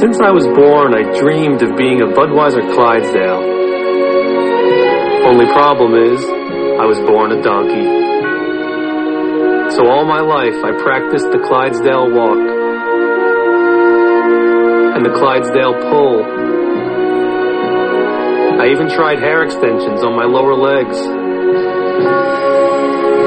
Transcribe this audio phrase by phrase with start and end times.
[0.00, 3.44] Since I was born, I dreamed of being a Budweiser Clydesdale.
[5.28, 7.84] Only problem is, I was born a donkey.
[9.76, 12.40] So all my life, I practiced the Clydesdale walk
[14.96, 16.24] and the Clydesdale pull.
[18.58, 20.96] I even tried hair extensions on my lower legs.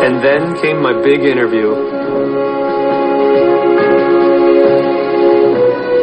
[0.01, 2.02] And then came my big interview.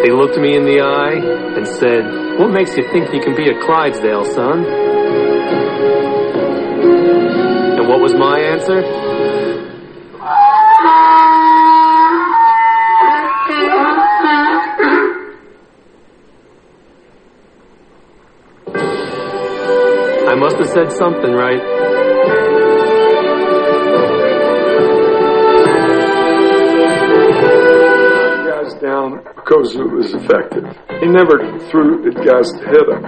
[0.02, 1.20] They looked me in the eye
[1.56, 4.64] and said, What makes you think you can be a Clydesdale, son?
[7.76, 8.82] And what was my answer?
[20.26, 21.60] I must have said something right.
[28.80, 30.62] down because it was effective.
[31.02, 33.02] He never threw at guys to hit him,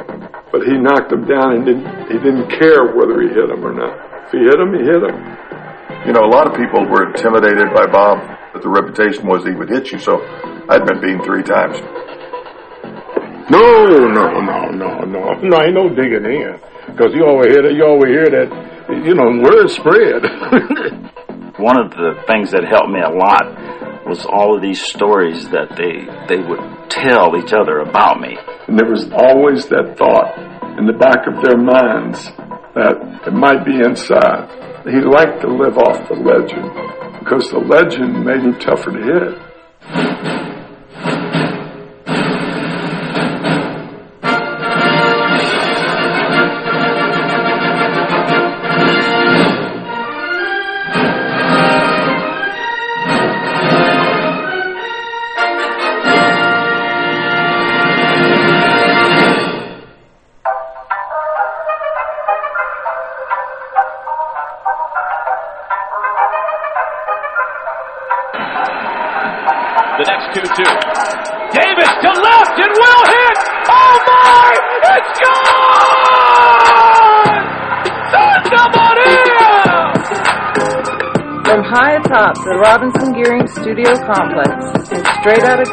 [0.50, 3.70] but he knocked them down and didn't, he didn't care whether he hit them or
[3.70, 4.26] not.
[4.26, 5.14] If he hit him, he hit him.
[6.02, 8.18] You know, a lot of people were intimidated by Bob,
[8.52, 10.18] but the reputation was he would hit you, so
[10.66, 11.78] I'd been beaten three times.
[13.46, 13.62] No,
[14.10, 15.62] no, no, no, no, no.
[15.62, 16.58] Ain't no digging in,
[16.90, 17.74] because you always hear that.
[17.78, 18.50] You always hear that.
[18.90, 20.26] You know, word spread.
[21.62, 25.76] One of the things that helped me a lot was all of these stories that
[25.76, 28.36] they they would tell each other about me.
[28.68, 30.36] And there was always that thought
[30.78, 32.24] in the back of their minds
[32.74, 34.48] that it might be inside.
[34.84, 36.72] He liked to live off the legend
[37.20, 40.51] because the legend made him tougher to hit.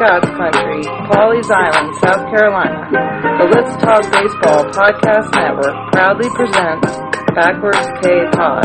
[0.00, 0.80] God's country,
[1.12, 2.88] Pawleys Island, South Carolina,
[3.36, 6.96] the Let's Talk Baseball Podcast Network proudly presents
[7.34, 8.64] Backwards K Pod.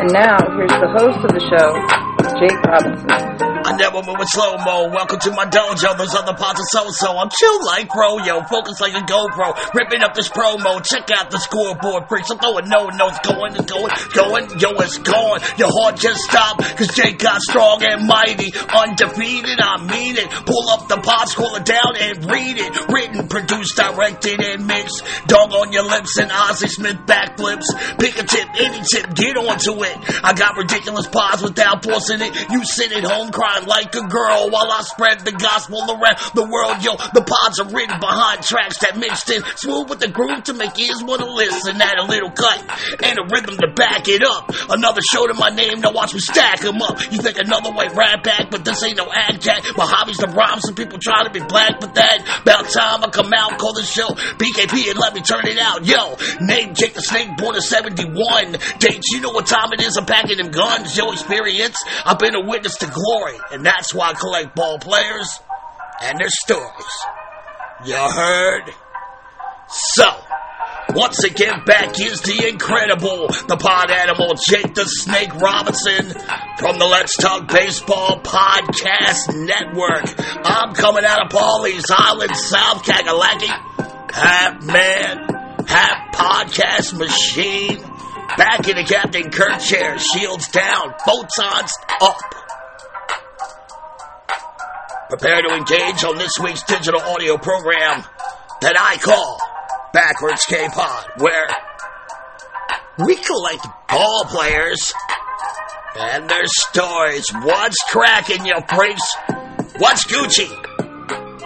[0.00, 3.45] And now, here's the host of the show, Jake Robinson.
[3.66, 4.94] I never move in slow mo.
[4.94, 5.98] Welcome to my dojo.
[5.98, 7.18] Those other parts are so so.
[7.18, 8.46] I'm chill like bro, yo.
[8.46, 9.74] Focus like a GoPro.
[9.74, 10.78] Ripping up this promo.
[10.86, 12.30] Check out the scoreboard, freaks.
[12.30, 13.18] I'm throwing no notes.
[13.26, 14.46] Going, it's going, going.
[14.62, 15.42] Yo, it's gone.
[15.58, 16.62] Your heart just stopped.
[16.78, 18.54] Cause Jake got strong and mighty.
[18.54, 20.30] Undefeated, I mean it.
[20.46, 22.70] Pull up the pot, scroll it down and read it.
[22.86, 25.02] Written, produced, directed, and mixed.
[25.26, 27.66] Dog on your lips and Ozzie Smith backflips.
[27.98, 29.98] Pick a tip, any tip, get onto it.
[30.22, 32.30] I got ridiculous pause without forcing it.
[32.50, 36.44] You sit at home crying like a girl while I spread the gospel around the
[36.44, 36.84] world.
[36.84, 40.54] Yo, the pods are written behind tracks that mixed in smooth with the groove to
[40.54, 41.80] make ears want to listen.
[41.80, 42.60] Add a little cut
[43.02, 44.52] and a rhythm to back it up.
[44.68, 47.00] Another show to my name, now watch me stack 'em up.
[47.10, 49.64] You think another white rap back, but this ain't no ad jack.
[49.76, 53.08] My hobby's the rhyme, some people try to be black, but that about time I
[53.08, 55.84] come out, call the show BKP and let me turn it out.
[55.86, 58.52] Yo, name Jake the Snake, born in 71.
[58.78, 60.96] Dates, you know what time it is, I'm packing them guns.
[60.96, 65.40] Yo, experience, I've been a witness to glory, and that's why I collect ball players
[66.02, 66.86] and their stories.
[67.84, 68.72] You heard?
[69.68, 70.06] So,
[70.90, 76.10] once again, back is the incredible, the pod animal, Jake the Snake Robinson
[76.58, 80.14] from the Let's Talk Baseball Podcast Network.
[80.46, 83.50] I'm coming out of Pawleys Island, South Kakalaki.
[84.12, 85.28] Half man,
[85.66, 87.82] half podcast machine.
[88.36, 92.45] Back in the Captain Kirk chair, shields down, photons up.
[95.08, 98.02] Prepare to engage on this week's digital audio program
[98.60, 99.38] that I call
[99.92, 101.46] Backwards K-Pod, where
[102.98, 104.92] we collect ball players
[105.96, 107.24] and their stories.
[107.32, 109.14] What's cracking, you freaks?
[109.78, 110.50] What's Gucci?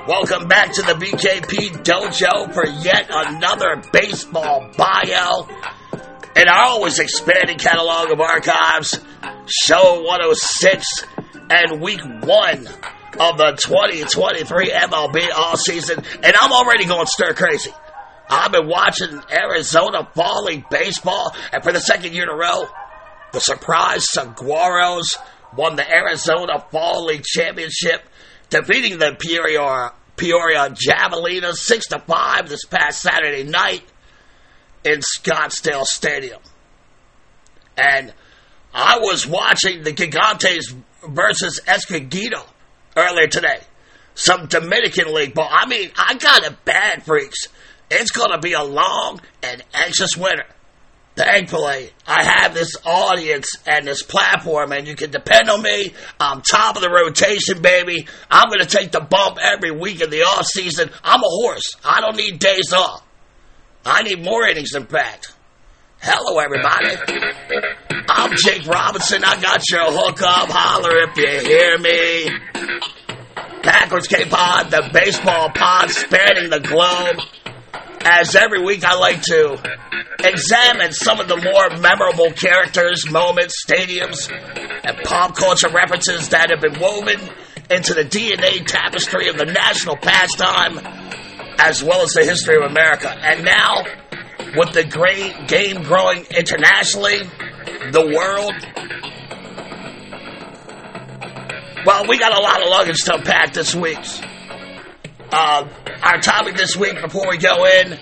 [0.09, 5.47] Welcome back to the BKP Dojo for yet another baseball bio
[6.35, 8.99] in our always expanding catalog of archives.
[9.45, 11.05] Show 106
[11.51, 12.67] and week one
[13.19, 17.73] of the 2023 MLB all season, and I'm already going stir crazy.
[18.29, 22.67] I've been watching Arizona Fall League baseball, and for the second year in a row,
[23.33, 25.17] the surprise Saguaros
[25.57, 28.03] won the Arizona Fall League Championship,
[28.49, 33.83] defeating the Peoria, Peoria Javelina 6 to 5 this past Saturday night
[34.85, 36.41] in Scottsdale Stadium.
[37.77, 38.13] And
[38.73, 40.75] I was watching the Gigantes
[41.09, 42.45] versus Escogido
[42.97, 43.61] earlier today.
[44.15, 45.49] Some Dominican League ball.
[45.51, 47.47] I mean, I got it bad, freaks.
[47.91, 50.47] It's going to be a long and anxious winter.
[51.17, 55.93] Thankfully, I have this audience and this platform, and you can depend on me.
[56.19, 58.07] I'm top of the rotation, baby.
[58.31, 60.91] I'm going to take the bump every week in the off season.
[61.03, 61.75] I'm a horse.
[61.85, 63.03] I don't need days off.
[63.85, 65.35] I need more innings, in fact.
[66.01, 66.97] Hello, everybody.
[68.13, 69.23] I'm Jake Robinson.
[69.25, 70.49] I got your hook up.
[70.51, 72.29] Holler if you hear me.
[73.63, 77.21] Backwards K Pod, the baseball pod spanning the globe.
[78.01, 79.63] As every week, I like to
[80.25, 84.29] examine some of the more memorable characters, moments, stadiums,
[84.83, 87.21] and pop culture references that have been woven
[87.71, 90.81] into the DNA tapestry of the national pastime,
[91.59, 93.09] as well as the history of America.
[93.09, 93.85] And now,
[94.57, 97.21] with the great game growing internationally,
[97.93, 98.55] the world.
[101.87, 103.99] Well, we got a lot of luggage to unpack this week.
[105.33, 105.69] Uh,
[106.03, 107.93] our topic this week, before we go in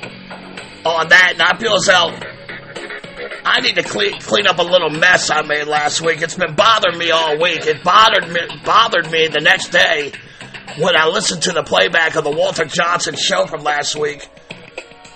[0.84, 2.18] on that, and I feel as though
[3.44, 6.22] I need to clean, clean up a little mess I made last week.
[6.22, 7.66] It's been bothering me all week.
[7.66, 10.12] It bothered me, bothered me the next day
[10.78, 14.28] when I listened to the playback of the Walter Johnson show from last week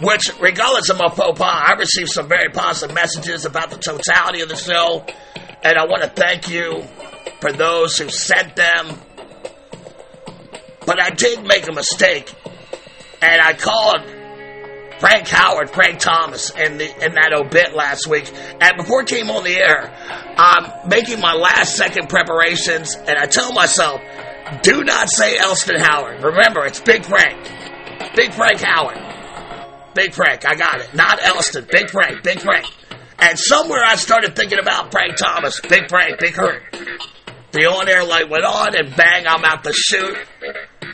[0.03, 4.41] which, regardless of my faux pas, I received some very positive messages about the totality
[4.41, 5.05] of the show,
[5.63, 6.83] and I want to thank you
[7.41, 8.99] for those who sent them.
[10.85, 12.33] But I did make a mistake,
[13.21, 14.03] and I called
[14.99, 18.33] Frank Howard, Frank Thomas, in, the, in that obit last week.
[18.61, 19.93] And before it came on the air,
[20.37, 24.01] I'm making my last second preparations, and I tell myself,
[24.63, 26.23] do not say Elston Howard.
[26.23, 27.37] Remember, it's Big Frank.
[28.17, 29.12] Big Frank Howard.
[29.95, 30.95] Big Frank, I got it.
[30.95, 31.67] Not Elston.
[31.71, 32.67] Big Frank, Big Frank.
[33.19, 35.61] And somewhere I started thinking about Frank Thomas.
[35.61, 36.63] Big Frank, Big Hurt.
[37.53, 40.17] The on-air light went on, and bang, I'm out the chute,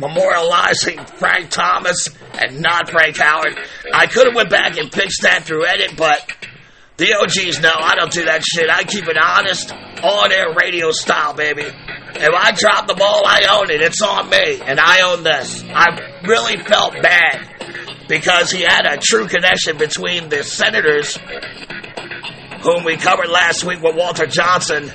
[0.00, 3.56] memorializing Frank Thomas and not Frank Howard.
[3.94, 6.20] I could have went back and fixed that through edit, but
[6.96, 8.68] the OGs know I don't do that shit.
[8.68, 11.62] I keep it honest, on-air radio style, baby.
[11.62, 13.80] If I drop the ball, I own it.
[13.80, 15.62] It's on me, and I own this.
[15.62, 17.67] I really felt bad
[18.08, 21.18] because he had a true connection between the Senators,
[22.62, 24.90] whom we covered last week with Walter Johnson,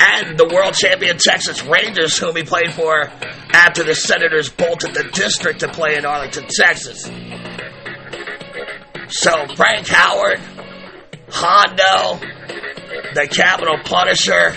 [0.00, 3.10] and the world champion Texas Rangers, whom he played for
[3.52, 7.04] after the Senators bolted the district to play in Arlington, Texas.
[9.08, 10.40] So Frank Howard,
[11.28, 12.18] Hondo,
[13.14, 14.56] the Capital Punisher,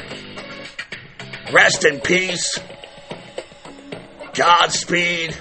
[1.51, 2.57] rest in peace,
[4.33, 5.37] Godspeed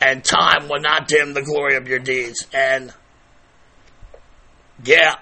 [0.00, 2.46] and time will not dim the glory of your deeds.
[2.52, 2.92] And
[4.84, 5.16] yeah,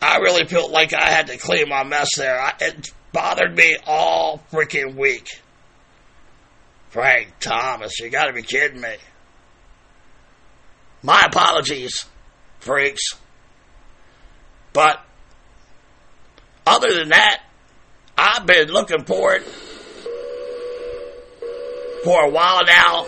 [0.00, 2.40] I really felt like I had to clean my mess there.
[2.40, 5.28] I, it bothered me all freaking week.
[6.90, 8.96] Frank Thomas, you gotta be kidding me.
[11.02, 12.06] My apologies,
[12.60, 13.02] freaks.
[14.72, 15.00] But
[16.66, 17.42] other than that,
[18.16, 19.44] I've been looking forward
[22.04, 23.06] for a while now.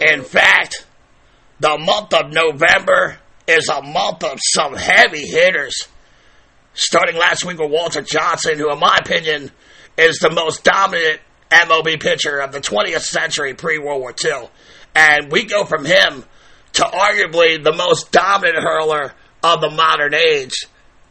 [0.00, 0.86] In fact,
[1.58, 5.88] the month of November is a month of some heavy hitters.
[6.72, 9.50] Starting last week with Walter Johnson, who, in my opinion,
[9.98, 14.48] is the most dominant MLB pitcher of the 20th century pre World War II.
[14.94, 16.24] And we go from him
[16.74, 19.12] to arguably the most dominant hurler
[19.42, 20.66] of the modern age,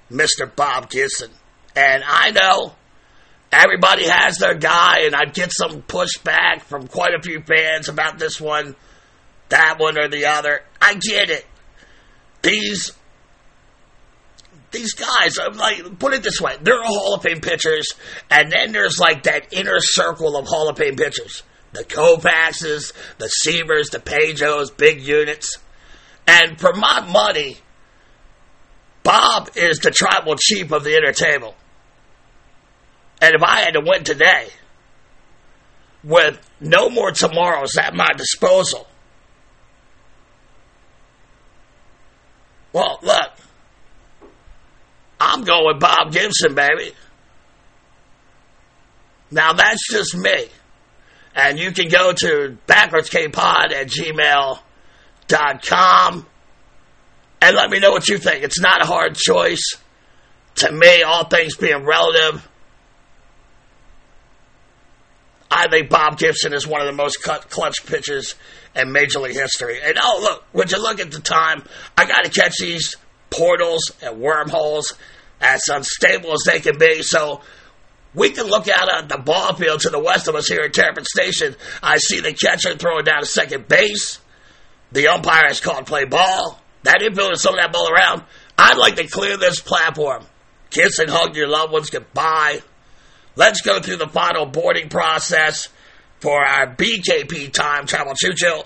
[0.09, 0.53] Mr.
[0.53, 1.29] Bob Gibson.
[1.75, 2.73] And I know
[3.51, 8.19] everybody has their guy, and I'd get some pushback from quite a few fans about
[8.19, 8.75] this one,
[9.49, 10.61] that one, or the other.
[10.81, 11.45] I get it.
[12.41, 12.91] These
[14.71, 17.87] these guys, I'm like, put it this way, they're Hall of Fame pitchers,
[18.29, 21.43] and then there's like that inner circle of Hall of Fame pitchers.
[21.71, 25.57] The Koufaxes, the Seavers, the Pedros, big units.
[26.27, 27.57] And for my money,
[29.03, 31.55] Bob is the tribal chief of the inner table.
[33.21, 34.49] And if I had to win today,
[36.03, 38.87] with no more tomorrows at my disposal,
[42.71, 43.31] well, look,
[45.19, 46.93] I'm going Bob Gibson, baby.
[49.31, 50.47] Now, that's just me.
[51.35, 53.87] And you can go to backwardskpod at
[55.27, 56.25] gmail.com
[57.41, 58.43] and let me know what you think.
[58.43, 59.75] It's not a hard choice.
[60.55, 62.49] To me, all things being relative,
[65.51, 68.35] I think Bob Gibson is one of the most clutch pitchers
[68.75, 69.79] in Major League history.
[69.81, 71.63] And oh, look, would you look at the time?
[71.97, 72.95] I got to catch these
[73.29, 74.93] portals and wormholes
[75.41, 77.01] as unstable as they can be.
[77.01, 77.41] So
[78.13, 80.73] we can look out at the ball field to the west of us here at
[80.73, 81.55] Terrapin Station.
[81.81, 84.19] I see the catcher throwing down to second base.
[84.91, 86.59] The umpire has called play ball.
[86.83, 88.23] That infielder is throwing that ball around.
[88.57, 90.25] I'd like to clear this platform.
[90.69, 92.61] Kiss and hug your loved ones goodbye.
[93.35, 95.69] Let's go through the final boarding process
[96.19, 98.61] for our BKP time travel choo choo,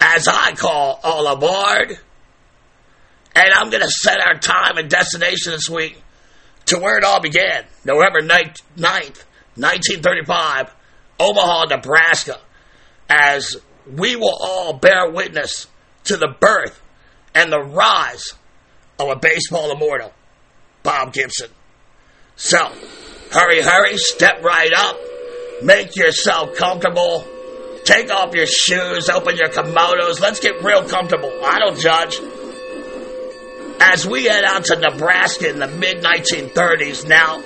[0.00, 1.98] as I call all aboard.
[3.34, 6.02] And I'm going to set our time and destination this week
[6.66, 10.74] to where it all began November 9th, 1935,
[11.18, 12.38] Omaha, Nebraska,
[13.08, 15.66] as we will all bear witness
[16.04, 16.80] to the birth
[17.34, 18.32] and the rise
[18.98, 20.12] of a baseball immortal,
[20.82, 21.50] Bob Gibson.
[22.36, 22.72] So,
[23.36, 24.98] hurry, hurry, step right up,
[25.62, 27.22] make yourself comfortable,
[27.84, 31.30] take off your shoes, open your komodos, let's get real comfortable.
[31.44, 32.18] I don't judge.
[33.78, 37.42] As we head out to Nebraska in the mid 1930s, now,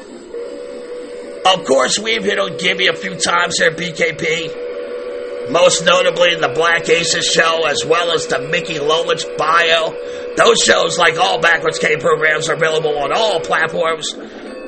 [1.44, 6.40] of course, we've hit on Gibby a few times here at BKP, most notably in
[6.40, 9.92] the Black Aces show, as well as the Mickey Lolich bio.
[10.36, 14.14] Those shows, like all Backwards K programs, are available on all platforms,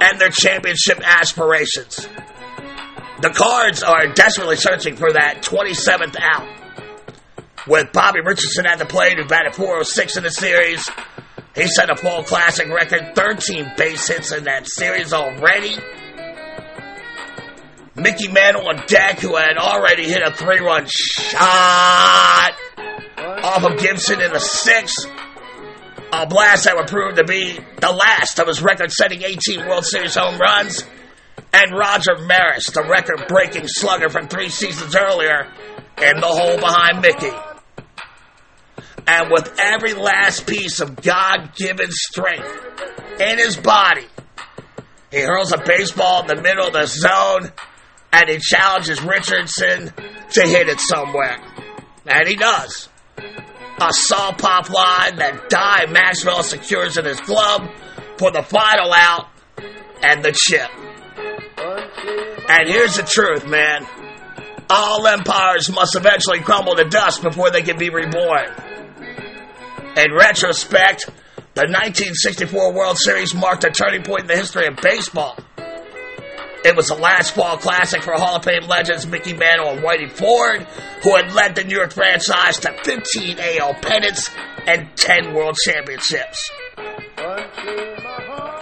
[0.00, 2.08] and their championship aspirations.
[3.20, 6.48] The Cards are desperately searching for that 27th out.
[7.66, 10.88] With Bobby Richardson at the plate, who batted 406 in the series,
[11.54, 15.76] he set a fall classic record, 13 base hits in that series already.
[17.96, 22.52] Mickey Mantle on deck, who had already hit a three run shot
[23.18, 25.06] off of Gibson in the sixth.
[26.12, 29.84] A blast that would prove to be the last of his record setting 18 World
[29.84, 30.84] Series home runs.
[31.52, 35.48] And Roger Maris, the record breaking slugger from three seasons earlier,
[35.98, 37.36] in the hole behind Mickey.
[39.06, 44.06] And with every last piece of God given strength in his body,
[45.10, 47.52] he hurls a baseball in the middle of the zone
[48.12, 49.92] and he challenges Richardson
[50.32, 51.38] to hit it somewhere.
[52.06, 52.88] And he does.
[53.80, 57.68] A saw pop line that Dal Maxvill secures in his glove
[58.18, 59.28] for the final out
[60.02, 60.70] and the chip.
[62.48, 63.86] And here's the truth, man.
[64.68, 68.50] All empires must eventually crumble to dust before they can be reborn.
[69.96, 71.06] In retrospect,
[71.54, 75.36] the 1964 World Series marked a turning point in the history of baseball.
[76.62, 80.10] It was the last fall classic for Hall of Fame legends Mickey Mantle and Whitey
[80.10, 80.66] Ford,
[81.02, 84.30] who had led the New York franchise to 15 AL pennants
[84.66, 86.50] and 10 World Championships.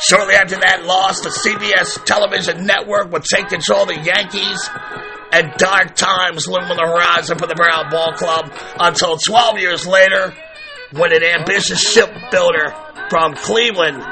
[0.00, 4.70] Shortly after that loss, the CBS television network would take control of the Yankees,
[5.32, 9.86] and dark times loomed on the horizon for the Bronx Ball Club until 12 years
[9.86, 10.34] later,
[10.92, 12.74] when an ambitious shipbuilder
[13.10, 14.04] from Cleveland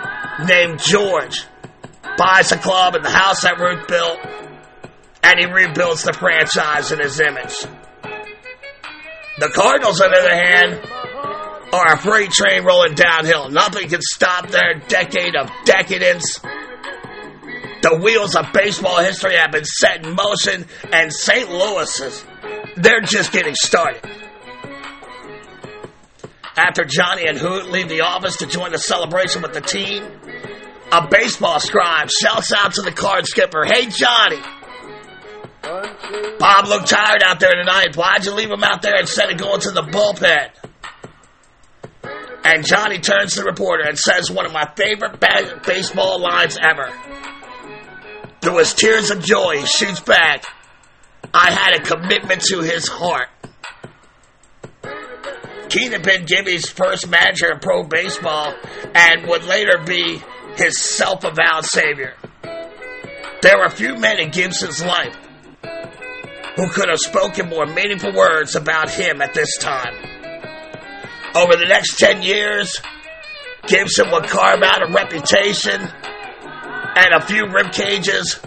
[0.47, 1.45] named George
[2.17, 4.19] buys the club and the house that Ruth built,
[5.23, 7.67] and he rebuilds the franchise in his image.
[9.39, 10.81] The Cardinals, on the other hand,
[11.73, 13.51] are a freight train rolling downhill.
[13.51, 16.41] Nothing can stop their decade of decadence.
[17.83, 21.51] The wheels of baseball history have been set in motion, and St.
[21.51, 22.25] Louis is,
[22.77, 24.03] they're just getting started.
[26.57, 30.03] After Johnny and Hoot leave the office to join the celebration with the team,
[30.97, 34.41] a baseball scribe shouts out to the card skipper, Hey, Johnny!
[36.39, 37.97] Bob looked tired out there tonight.
[37.97, 40.51] Why'd you leave him out there instead of going to the bullpen?
[42.45, 46.57] And Johnny turns to the reporter and says one of my favorite ba- baseball lines
[46.63, 46.93] ever.
[48.41, 50.45] Through his tears of joy, he shoots back.
[51.35, 53.29] I had a commitment to his heart.
[55.69, 58.55] Keane had been Gibby's first manager in pro baseball
[58.95, 60.23] and would later be
[60.57, 62.15] his self avowed savior.
[63.43, 65.17] There were few men in Gibson's life
[66.57, 69.95] who could have spoken more meaningful words about him at this time.
[71.35, 72.81] Over the next 10 years,
[73.67, 78.41] Gibson would carve out a reputation and a few rib cages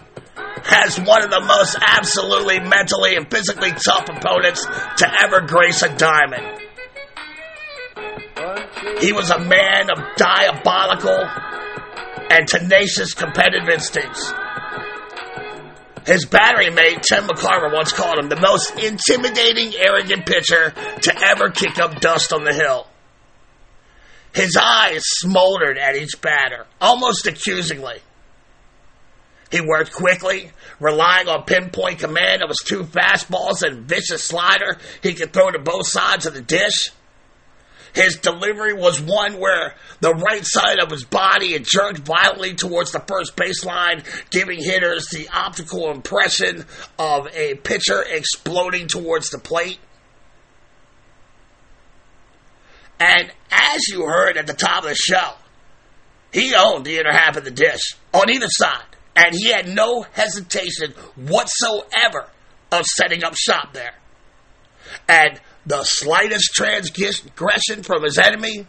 [0.71, 4.65] as one of the most absolutely mentally and physically tough opponents
[4.97, 6.61] to ever grace a diamond.
[8.99, 11.27] He was a man of diabolical
[12.29, 14.31] and tenacious competitive instincts.
[16.05, 20.71] His battery mate, Tim McCarver, once called him the most intimidating, arrogant pitcher
[21.01, 22.87] to ever kick up dust on the hill.
[24.33, 27.99] His eyes smoldered at each batter, almost accusingly.
[29.51, 35.13] He worked quickly, relying on pinpoint command of his two fastballs and vicious slider he
[35.13, 36.91] could throw to both sides of the dish.
[37.93, 42.91] His delivery was one where the right side of his body had jerked violently towards
[42.91, 46.65] the first baseline, giving hitters the optical impression
[46.97, 49.79] of a pitcher exploding towards the plate.
[52.99, 55.33] And as you heard at the top of the show,
[56.31, 57.81] he owned the inner half of the dish
[58.13, 58.83] on either side,
[59.15, 62.29] and he had no hesitation whatsoever
[62.71, 63.95] of setting up shop there.
[65.07, 68.65] And the slightest transgression from his enemy,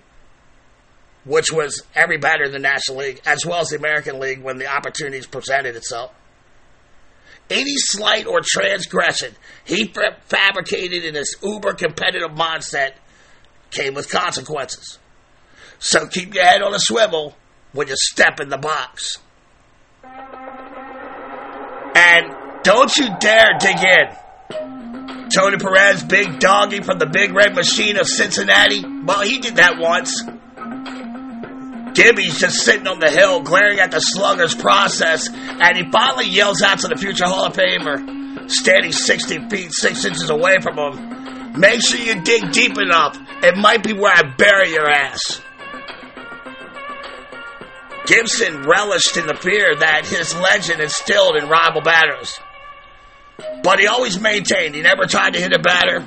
[1.24, 4.58] which was every batter in the National League, as well as the American League when
[4.58, 6.12] the opportunities presented itself.
[7.48, 9.92] Any slight or transgression he
[10.26, 12.92] fabricated in his uber competitive mindset
[13.70, 14.98] came with consequences.
[15.78, 17.34] So keep your head on a swivel
[17.72, 19.16] when you step in the box.
[21.94, 24.16] And don't you dare dig in.
[25.34, 28.84] Tony Perez, big doggy from the Big Red Machine of Cincinnati.
[29.04, 30.22] Well, he did that once.
[31.94, 36.62] Gibby's just sitting on the hill glaring at the slugger's process, and he finally yells
[36.62, 41.20] out to the future Hall of Famer, standing 60 feet 6 inches away from him,
[41.58, 43.18] Make sure you dig deep enough.
[43.42, 45.42] It might be where I bury your ass.
[48.06, 52.38] Gibson relished in the fear that his legend instilled in rival batters.
[53.62, 56.06] But he always maintained he never tried to hit a batter.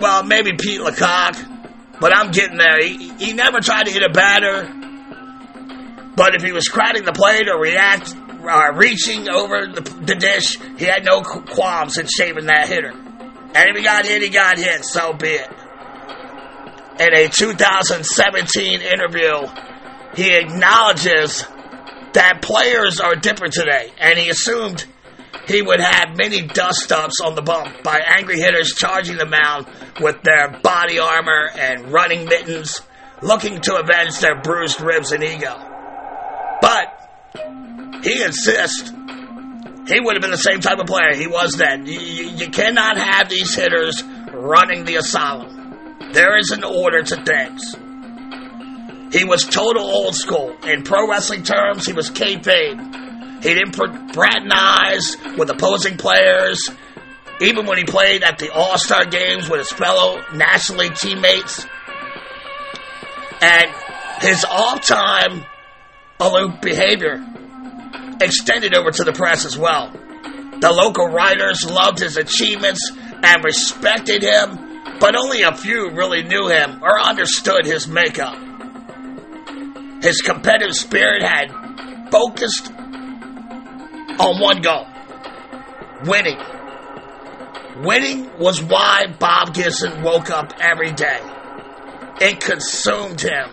[0.00, 2.78] Well, maybe Pete LaCock, but I'm getting there.
[2.80, 4.72] He, he never tried to hit a batter.
[6.14, 10.58] But if he was crowding the plate or react, uh, reaching over the, the dish,
[10.78, 12.90] he had no qualms in shaving that hitter.
[12.90, 14.84] And if he got hit, he got hit.
[14.84, 15.50] So be it.
[17.00, 19.46] In a 2017 interview,
[20.14, 21.44] he acknowledges
[22.12, 24.84] that players are different today, and he assumed
[25.48, 29.66] he would have many dust ups on the bump by angry hitters charging the mound
[30.00, 32.82] with their body armor and running mittens,
[33.22, 35.56] looking to avenge their bruised ribs and ego.
[36.60, 38.92] But he insists
[39.88, 41.86] he would have been the same type of player he was then.
[41.86, 46.10] You, you, cannot have these hitters running the asylum.
[46.12, 47.74] There is an order to things.
[49.14, 50.54] He was total old school.
[50.64, 53.07] In pro wrestling terms, he was kayfabe.
[53.42, 56.58] He didn't fraternize with opposing players,
[57.40, 61.64] even when he played at the All Star games with his fellow National League teammates.
[63.40, 63.70] And
[64.20, 65.44] his all time
[66.18, 67.24] aloof behavior
[68.20, 69.92] extended over to the press as well.
[70.60, 72.90] The local writers loved his achievements
[73.22, 78.36] and respected him, but only a few really knew him or understood his makeup.
[80.02, 82.72] His competitive spirit had focused
[84.18, 84.86] on one goal
[86.04, 86.38] winning.
[87.82, 91.20] Winning was why Bob Gibson woke up every day.
[92.20, 93.50] It consumed him.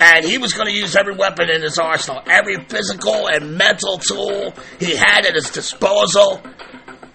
[0.00, 3.98] And he was going to use every weapon in his arsenal, every physical and mental
[3.98, 6.40] tool he had at his disposal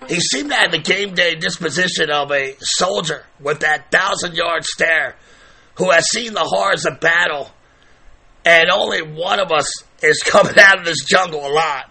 [0.10, 4.66] He seemed to have the game day disposition of a soldier with that thousand yard
[4.66, 5.16] stare
[5.76, 7.50] who has seen the horrors of battle,
[8.46, 11.86] and only one of us is coming out of this jungle alive.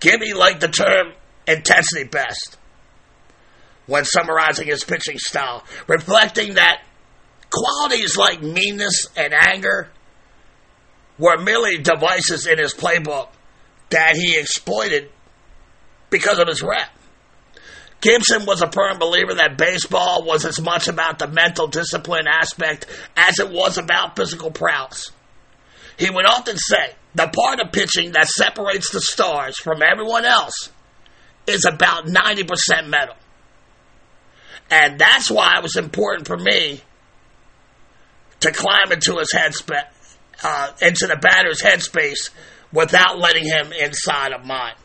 [0.00, 1.12] Gibby liked the term
[1.46, 2.56] intensity best
[3.86, 6.82] when summarizing his pitching style, reflecting that
[7.50, 9.90] qualities like meanness and anger
[11.18, 13.28] were merely devices in his playbook
[13.90, 15.10] that he exploited
[16.10, 16.90] because of his rep.
[18.00, 22.86] Gibson was a firm believer that baseball was as much about the mental discipline aspect
[23.16, 25.10] as it was about physical prowess.
[25.98, 30.70] He would often say, the part of pitching that separates the stars from everyone else
[31.48, 33.16] is about 90% mental.
[34.70, 36.80] And that's why it was important for me
[38.40, 42.30] to climb into his headspace, uh, into the batter's headspace
[42.72, 44.76] without letting him inside of mine.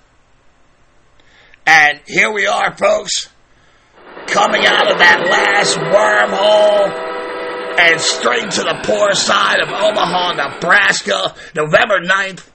[1.67, 3.29] And here we are, folks,
[4.25, 7.12] coming out of that last wormhole
[7.79, 12.47] and straight to the poor side of Omaha, Nebraska, November 9th,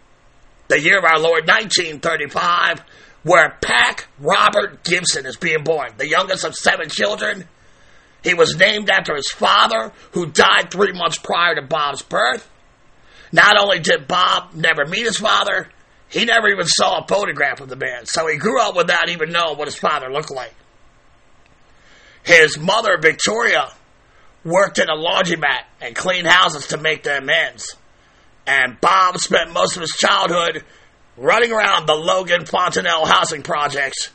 [0.68, 2.83] the year of our Lord 1935,
[3.22, 7.46] where Pack Robert Gibson is being born, the youngest of seven children.
[8.22, 12.48] He was named after his father, who died three months prior to Bob's birth.
[13.33, 15.68] Not only did Bob never meet his father,
[16.09, 19.31] he never even saw a photograph of the man, so he grew up without even
[19.31, 20.54] knowing what his father looked like.
[22.24, 23.70] His mother, Victoria,
[24.44, 27.77] worked in a laundromat and cleaned houses to make their amends.
[28.46, 30.64] And Bob spent most of his childhood
[31.16, 34.11] running around the Logan Fontenelle housing projects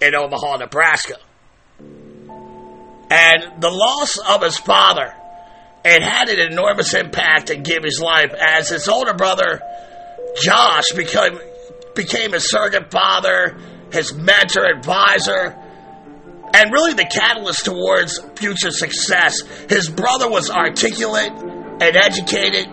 [0.00, 1.16] in Omaha, Nebraska.
[3.10, 5.14] And the loss of his father,
[5.84, 9.60] it had an enormous impact in Gibby's life as his older brother,
[10.40, 11.38] Josh, became,
[11.94, 13.58] became his surrogate father,
[13.92, 15.56] his mentor, advisor,
[16.54, 19.40] and really the catalyst towards future success.
[19.68, 22.68] His brother was articulate and educated,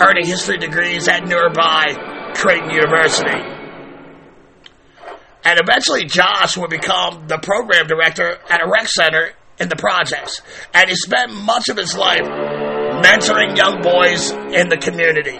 [0.00, 3.54] earning history degrees at nearby Creighton University.
[5.44, 10.40] And eventually, Josh would become the program director at a rec center in the projects.
[10.72, 15.38] And he spent much of his life mentoring young boys in the community.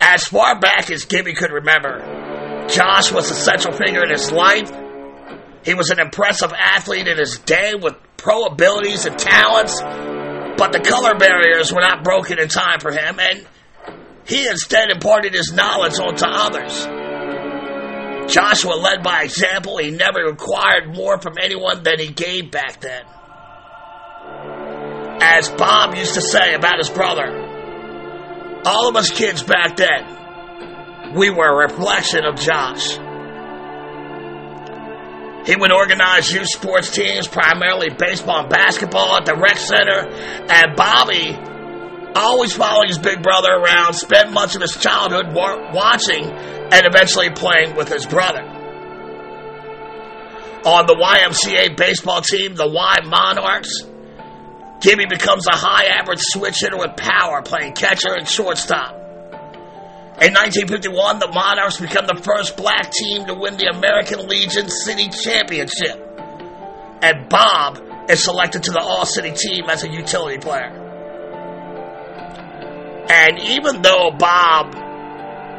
[0.00, 4.70] As far back as Gibby could remember, Josh was a central figure in his life
[5.68, 10.80] he was an impressive athlete in his day with pro abilities and talents, but the
[10.80, 13.46] color barriers were not broken in time for him, and
[14.24, 16.86] he instead imparted his knowledge onto others.
[18.32, 19.76] Joshua led by example.
[19.76, 23.04] He never required more from anyone than he gave back then.
[25.20, 27.26] As Bob used to say about his brother,
[28.64, 32.98] all of us kids back then, we were a reflection of Josh.
[35.48, 40.06] He would organize youth sports teams, primarily baseball and basketball, at the rec center.
[40.46, 41.34] And Bobby,
[42.14, 47.30] always following his big brother around, spent much of his childhood wa- watching and eventually
[47.30, 48.42] playing with his brother.
[50.66, 53.84] On the YMCA baseball team, the Y Monarchs,
[54.82, 58.94] Gibby becomes a high average switch hitter with power, playing catcher and shortstop.
[60.18, 65.08] In 1951, the Monarchs become the first black team to win the American Legion City
[65.10, 65.94] Championship.
[67.00, 67.78] And Bob
[68.10, 70.74] is selected to the All City team as a utility player.
[73.08, 74.74] And even though Bob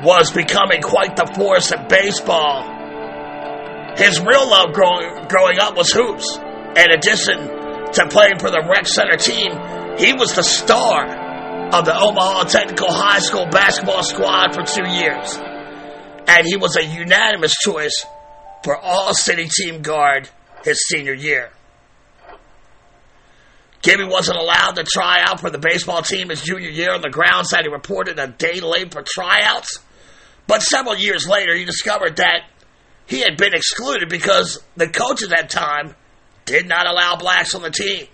[0.03, 2.63] was becoming quite the force in baseball,
[3.95, 6.37] his real love growing, growing up was hoops.
[6.75, 7.47] In addition
[7.93, 9.51] to playing for the rec center team,
[9.97, 11.28] he was the star
[11.71, 15.37] of the Omaha Technical High School basketball squad for two years.
[16.27, 18.05] And he was a unanimous choice
[18.63, 20.29] for all city team guard
[20.63, 21.51] his senior year.
[23.81, 27.09] Gibby wasn't allowed to try out for the baseball team his junior year on the
[27.09, 29.79] grounds that he reported a day late for tryouts.
[30.47, 32.41] But several years later, he discovered that
[33.05, 35.95] he had been excluded because the coach at that time
[36.45, 38.07] did not allow blacks on the team.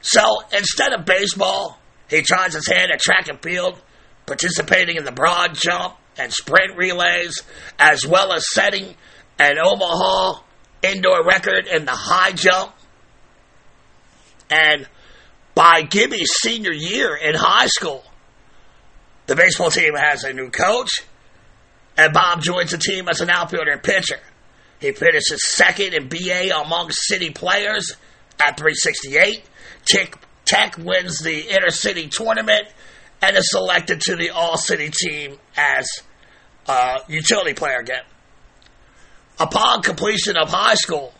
[0.00, 3.80] So instead of baseball, he tries his hand at track and field,
[4.26, 7.42] participating in the broad jump and sprint relays,
[7.78, 8.94] as well as setting
[9.38, 10.40] an Omaha
[10.82, 12.72] indoor record in the high jump.
[14.48, 14.86] And
[15.54, 18.04] by Gibby's senior year in high school,
[19.26, 21.02] the baseball team has a new coach,
[21.96, 24.20] and Bob joins the team as an outfielder and pitcher.
[24.80, 27.96] He finishes second in BA among city players
[28.38, 29.42] at 368.
[29.84, 32.68] Tech, Tech wins the inner city tournament
[33.20, 35.88] and is selected to the All City team as
[36.68, 38.04] a utility player again.
[39.38, 41.12] Upon completion of high school,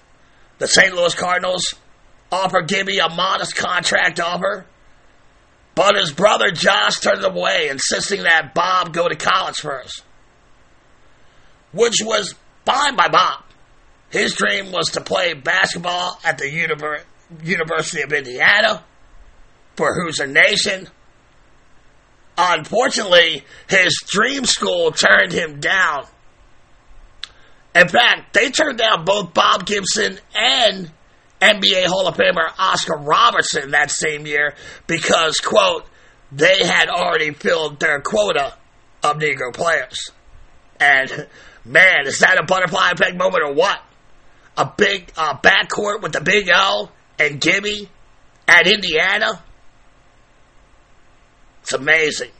[0.59, 0.95] the St.
[0.95, 1.75] Louis Cardinals
[2.31, 4.65] offer Gibby a modest contract offer,
[5.75, 10.03] but his brother Josh turned him away, insisting that Bob go to college first,
[11.73, 12.35] which was
[12.65, 13.43] fine by Bob.
[14.11, 17.03] His dream was to play basketball at the Univer-
[17.43, 18.85] University of Indiana
[19.77, 20.89] for Hoosier Nation.
[22.39, 26.07] Unfortunately, his dream school turned him down.
[27.75, 30.91] In fact, they turned down both Bob Gibson and
[31.41, 34.55] NBA Hall of Famer Oscar Robertson that same year
[34.87, 35.85] because, quote,
[36.33, 38.55] they had already filled their quota
[39.03, 40.11] of Negro players.
[40.81, 41.29] And
[41.65, 43.81] man, is that a butterfly effect moment or what?
[44.57, 47.91] A big uh, backcourt with the Big L and Gibby
[48.49, 49.43] at Indiana?
[51.66, 52.31] It's amazing.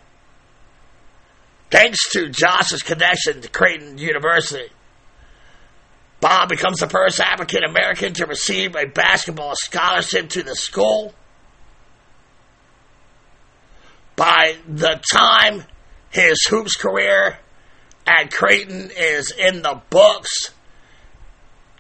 [1.69, 4.69] Thanks to Josh's connection to Creighton University,
[6.21, 11.13] Bob becomes the first African American to receive a basketball scholarship to the school.
[14.15, 15.65] By the time
[16.11, 17.41] his hoops career
[18.07, 20.53] at Creighton is in the books,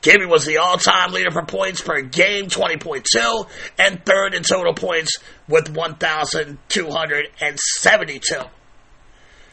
[0.07, 5.19] Gibby was the all-time leader for points per game, 20.2, and third in total points
[5.49, 8.37] with 1,272.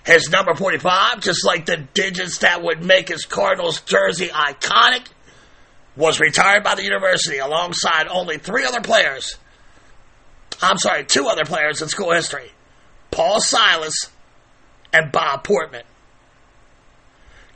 [0.05, 5.07] His number 45, just like the digits that would make his Cardinals jersey iconic,
[5.95, 9.37] was retired by the university alongside only three other players.
[10.61, 12.51] I'm sorry, two other players in school history
[13.09, 14.11] Paul Silas
[14.93, 15.81] and Bob Portman.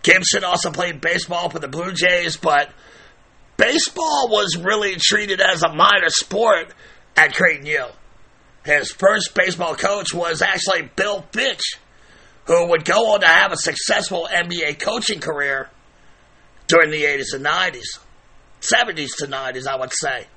[0.01, 2.71] Gibson also played baseball for the Blue Jays, but
[3.57, 6.73] baseball was really treated as a minor sport
[7.15, 7.85] at Creighton U.
[8.63, 11.77] His first baseball coach was actually Bill Fitch
[12.47, 15.69] who would go on to have a successful NBA coaching career
[16.67, 17.99] during the 80s and 90s.
[18.61, 20.27] 70s to 90s, I would say.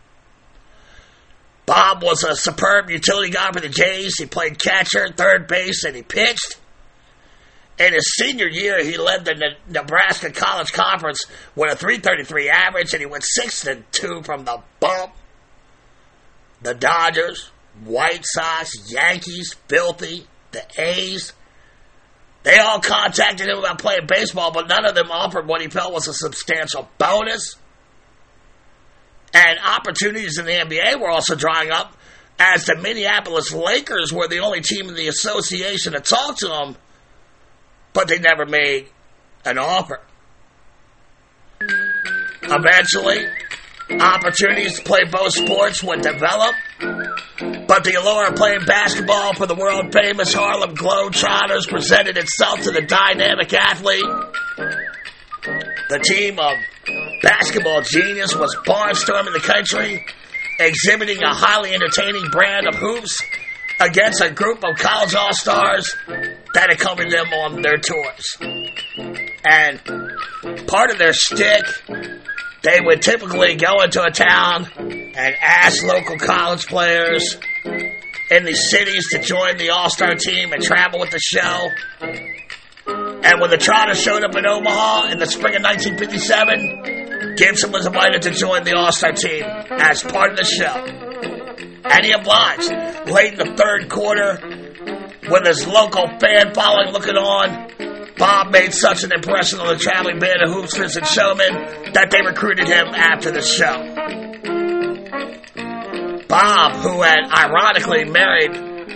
[1.67, 4.19] Bob was a superb utility guy for the Jays.
[4.19, 6.59] He played catcher, third base, and he pitched.
[7.81, 11.25] In his senior year, he led the Nebraska College Conference
[11.57, 15.15] with a 333 average, and he went 6 and 2 from the bump.
[16.61, 17.51] The Dodgers,
[17.83, 21.33] White Sox, Yankees, Philly, the A's,
[22.43, 25.93] they all contacted him about playing baseball, but none of them offered what he felt
[25.93, 27.57] was a substantial bonus.
[29.33, 31.97] And opportunities in the NBA were also drying up,
[32.39, 36.77] as the Minneapolis Lakers were the only team in the association to talk to him,
[37.93, 38.89] but they never made
[39.45, 40.01] an offer.
[42.43, 43.27] Eventually,
[43.91, 46.55] opportunities to play both sports would develop,
[47.67, 52.71] but the allure of playing basketball for the world famous Harlem Globetrotters presented itself to
[52.71, 54.05] the dynamic athlete.
[55.89, 56.57] The team of
[57.23, 60.05] basketball genius was barnstorming the country,
[60.59, 63.21] exhibiting a highly entertaining brand of hoops
[63.81, 65.97] against a group of college all stars
[66.55, 68.37] that accompanied them on their tours.
[69.45, 69.81] And
[70.67, 71.65] part of their stick,
[72.63, 77.39] they would typically go into a town and ask local college players
[78.31, 81.69] in the cities to join the All Star team and travel with the show.
[82.87, 87.87] And when the Trotters showed up in Omaha in the spring of 1957, Gibson was
[87.87, 91.10] invited to join the All Star team as part of the show.
[91.91, 92.71] And he obliged.
[93.11, 94.39] Late in the third quarter,
[95.31, 97.71] with his local fan following looking on,
[98.17, 102.21] Bob made such an impression on the traveling band of hoopsters and showmen that they
[102.21, 104.21] recruited him after the show.
[106.29, 108.53] Bob, who had ironically married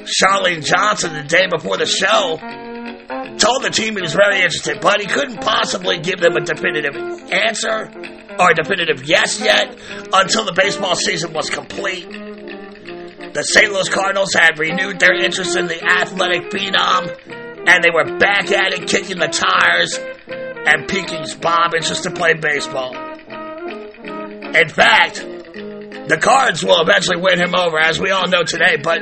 [0.07, 2.39] Charlene Johnson the day before the show,
[3.39, 6.95] told the team he was very interested, but he couldn't possibly give them a definitive
[7.33, 7.91] answer
[8.39, 9.77] or a definitive yes yet
[10.13, 12.07] until the baseball season was complete.
[13.35, 13.73] The St.
[13.73, 17.11] Louis Cardinals had renewed their interest in the athletic phenom
[17.67, 22.35] and they were back at it, kicking the tires and piquing Bob interest to play
[22.35, 22.95] baseball.
[22.95, 29.01] In fact, the Cards will eventually win him over, as we all know today, but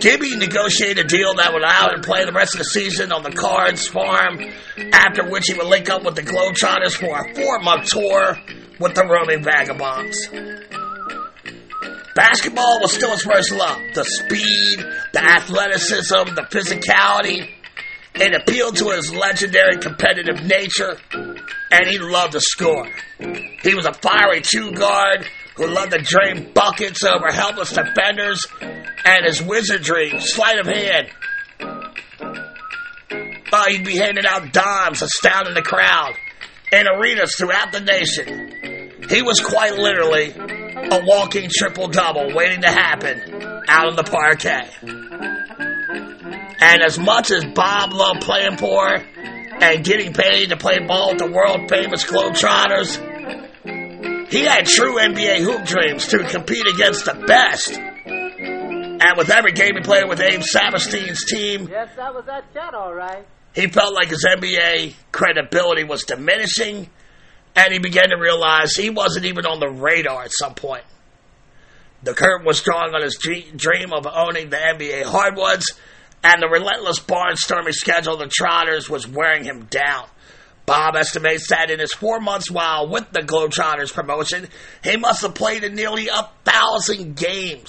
[0.00, 3.12] Gibby negotiated a deal that would allow him to play the rest of the season
[3.12, 4.40] on the Cards farm,
[4.92, 8.38] after which he would link up with the Globetrotters for a four-month tour
[8.78, 10.69] with the roaming vagabonds.
[12.14, 13.78] Basketball was still his first love.
[13.94, 14.78] The speed,
[15.12, 17.48] the athleticism, the physicality.
[18.14, 22.88] It appealed to his legendary competitive nature, and he loved to score.
[23.62, 29.24] He was a fiery two guard who loved to drain buckets over helpless defenders, and
[29.24, 31.08] his wizardry, sleight of hand,
[33.52, 36.14] Oh, he'd be handing out dimes, astounding the crowd
[36.72, 38.92] in arenas throughout the nation.
[39.08, 40.32] He was quite literally
[40.92, 44.68] a walking triple double waiting to happen out on the parquet.
[46.62, 51.18] And as much as Bob loved playing for and getting paid to play ball with
[51.18, 52.98] the world famous Globetrotters,
[54.30, 57.72] he had true NBA hoop dreams to compete against the best.
[57.72, 62.74] And with every game he played with Abe Saperstein's team, Yes, that was that chat,
[62.74, 63.26] all right.
[63.54, 66.88] he felt like his NBA credibility was diminishing,
[67.60, 70.84] and he began to realize he wasn't even on the radar at some point.
[72.02, 75.78] The curtain was drawing on his dre- dream of owning the NBA hardwoods,
[76.24, 80.06] and the relentless barnstorming schedule of the Trotters was wearing him down.
[80.64, 84.48] Bob estimates that in his four months while with the Globetrotters promotion,
[84.82, 87.68] he must have played in nearly a thousand games.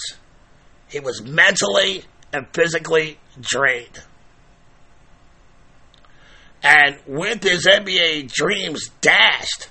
[0.90, 4.02] He was mentally and physically drained.
[6.64, 9.68] And with his NBA dreams dashed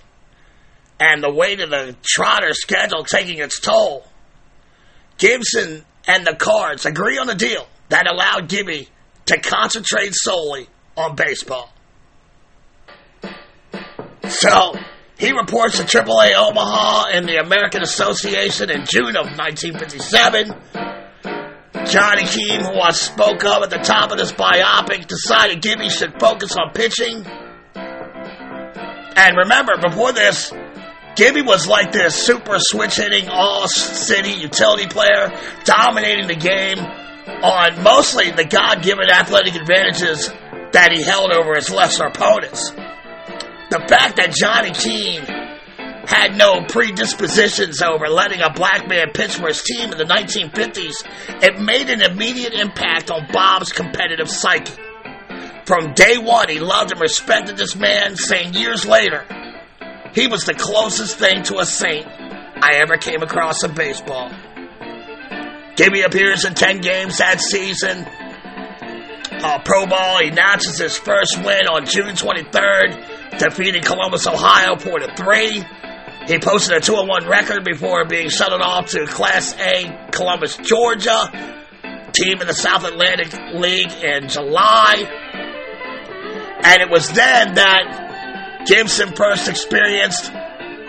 [1.01, 4.07] and the weight of the Trotter schedule taking its toll,
[5.19, 8.89] Gibson and the Cards agree on a deal that allowed Gibby
[9.27, 11.73] to concentrate solely on baseball.
[14.29, 14.75] So,
[15.19, 20.55] he reports to AAA Omaha in the American Association in June of 1957.
[21.87, 26.21] Johnny Keane, who I spoke of at the top of this biopic, decided Gibby should
[26.21, 27.27] focus on pitching.
[29.17, 30.53] And remember, before this,
[31.16, 35.33] Gibby was like this super switch hitting, all city utility player,
[35.64, 40.29] dominating the game on mostly the God given athletic advantages
[40.73, 42.70] that he held over his lesser opponents.
[42.70, 45.25] The fact that Johnny Keane
[46.07, 51.05] had no predispositions over letting a black man pitch for his team in the 1950s,
[51.42, 54.75] it made an immediate impact on Bob's competitive psyche.
[55.66, 59.25] From day one, he loved and respected this man, saying years later,
[60.14, 64.31] he was the closest thing to a saint I ever came across in baseball.
[65.77, 68.07] Gibby appears in 10 games that season.
[69.42, 74.99] Uh, Pro Ball, he announces his first win on June 23rd, defeating Columbus, Ohio, 4
[74.99, 75.64] to 3.
[76.27, 81.31] He posted a 2 1 record before being shuttled off to Class A Columbus, Georgia,
[82.12, 84.96] team in the South Atlantic League in July.
[86.62, 88.10] And it was then that
[88.66, 90.31] Gibson first experienced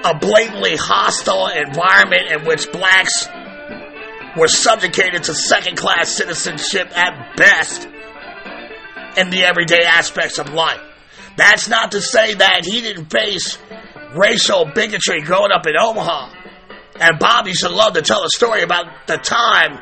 [0.03, 3.27] a blatantly hostile environment in which blacks
[4.35, 7.87] were subjugated to second class citizenship at best
[9.17, 10.79] in the everyday aspects of life.
[11.35, 13.57] That's not to say that he didn't face
[14.15, 16.33] racial bigotry growing up in Omaha.
[16.99, 19.79] And Bobby should love to tell a story about the time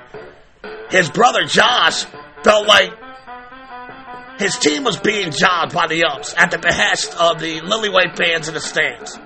[0.90, 2.06] his brother Josh
[2.44, 2.92] felt like
[4.40, 8.48] his team was being jobbed by the umps at the behest of the Lillyway fans
[8.48, 9.20] in the stands.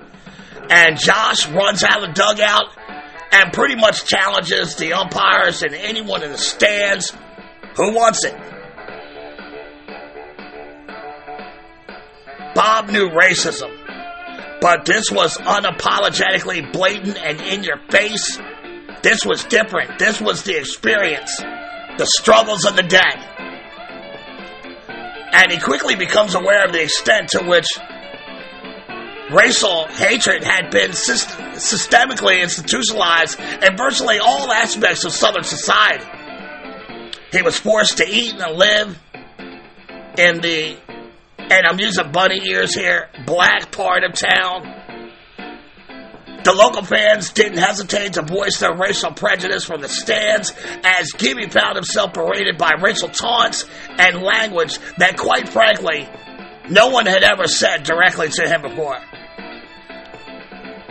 [0.68, 2.66] And Josh runs out of the dugout
[3.30, 7.12] and pretty much challenges the umpires and anyone in the stands
[7.76, 8.34] who wants it.
[12.56, 13.70] Bob knew racism,
[14.60, 18.38] but this was unapologetically blatant and in your face.
[19.02, 19.98] This was different.
[19.98, 23.33] This was the experience, the struggles of the day.
[25.36, 27.66] And he quickly becomes aware of the extent to which
[29.32, 36.04] racial hatred had been syst- systemically institutionalized in virtually all aspects of Southern society.
[37.32, 38.98] He was forced to eat and live
[40.16, 40.76] in the,
[41.38, 44.83] and I'm using bunny ears here, black part of town.
[46.44, 50.52] The local fans didn't hesitate to voice their racial prejudice from the stands
[50.84, 56.06] as Gibby found himself berated by racial taunts and language that, quite frankly,
[56.68, 58.98] no one had ever said directly to him before.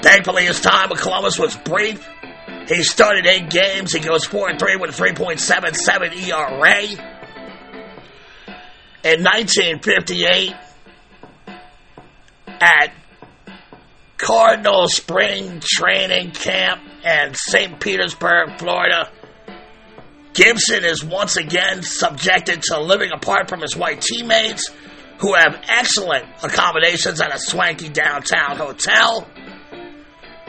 [0.01, 2.07] Thankfully, his time with Columbus was brief.
[2.67, 3.93] He started eight games.
[3.93, 6.83] He goes 4 and 3 with a 3.77 ERA.
[9.04, 10.56] In 1958,
[12.47, 12.93] at
[14.24, 17.78] Cardinal Spring Training Camp in St.
[17.78, 19.12] Petersburg, Florida,
[20.34, 24.69] Gibson is once again subjected to living apart from his white teammates
[25.19, 29.28] who have excellent accommodations at a swanky downtown hotel.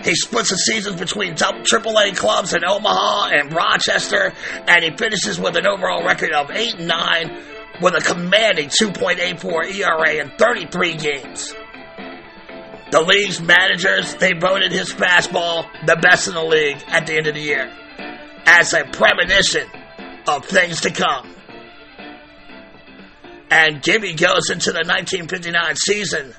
[0.04, 4.32] He splits the seasons between AAA clubs in Omaha and Rochester,
[4.68, 7.42] and he finishes with an overall record of 8 and 9
[7.82, 11.54] with a commanding 2.84 ERA in 33 games.
[12.94, 17.26] The league's managers, they voted his fastball the best in the league at the end
[17.26, 17.68] of the year
[18.46, 19.68] as a premonition
[20.28, 21.28] of things to come.
[23.50, 26.34] And Gibby goes into the 1959 season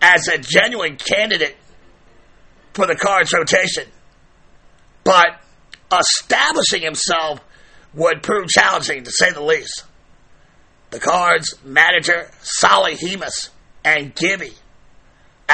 [0.00, 1.58] as a genuine candidate
[2.72, 3.84] for the Cards rotation.
[5.04, 5.38] But
[5.92, 7.40] establishing himself
[7.92, 9.84] would prove challenging, to say the least.
[10.88, 13.50] The Cards manager, Solly Hemus,
[13.84, 14.54] and Gibby,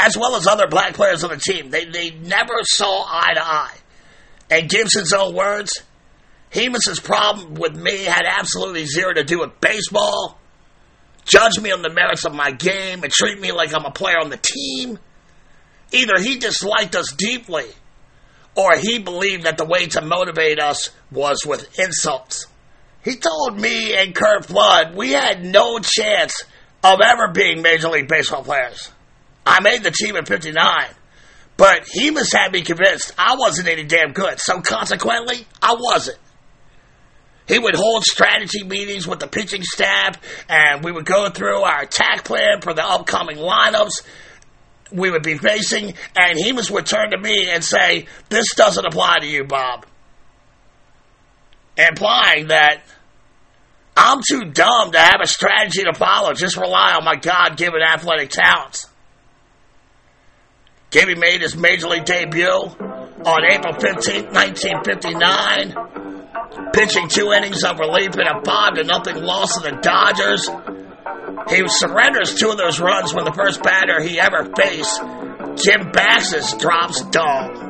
[0.05, 3.45] as well as other black players on the team, they, they never saw eye to
[3.45, 3.77] eye.
[4.51, 5.83] And Gibson's own words,
[6.51, 10.39] Hemus's problem with me had absolutely zero to do with baseball.
[11.25, 14.19] Judge me on the merits of my game and treat me like I'm a player
[14.19, 14.99] on the team.
[15.93, 17.67] Either he disliked us deeply,
[18.55, 22.47] or he believed that the way to motivate us was with insults.
[23.05, 26.45] He told me and Curt Flood we had no chance
[26.83, 28.91] of ever being Major League Baseball players.
[29.49, 30.87] I made the team at 59,
[31.57, 36.19] but he must have me convinced I wasn't any damn good, so consequently, I wasn't.
[37.47, 40.21] He would hold strategy meetings with the pitching staff,
[40.51, 44.03] and we would go through our attack plan for the upcoming lineups
[44.93, 49.21] we would be facing, and he would turn to me and say, This doesn't apply
[49.21, 49.87] to you, Bob.
[51.77, 52.83] Implying that
[53.97, 57.81] I'm too dumb to have a strategy to follow, just rely on my God given
[57.83, 58.89] athletic talents.
[60.91, 68.15] Gibby made his major league debut on April 15, 1959, pitching two innings of relief
[68.15, 70.49] in a 5 to nothing loss to the Dodgers.
[71.51, 75.03] He surrenders two of those runs when the first batter he ever faced,
[75.63, 77.67] Jim Baxes, drops dome.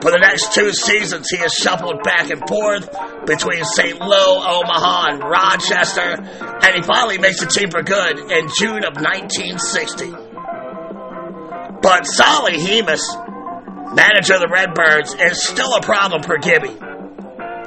[0.00, 2.88] For the next two seasons, he has shuffled back and forth
[3.26, 4.00] between St.
[4.00, 6.16] Louis, Omaha, and Rochester,
[6.64, 10.27] and he finally makes the team for good in June of 1960.
[11.88, 13.00] But Solly Hemus,
[13.96, 16.76] manager of the Redbirds, is still a problem for Gibby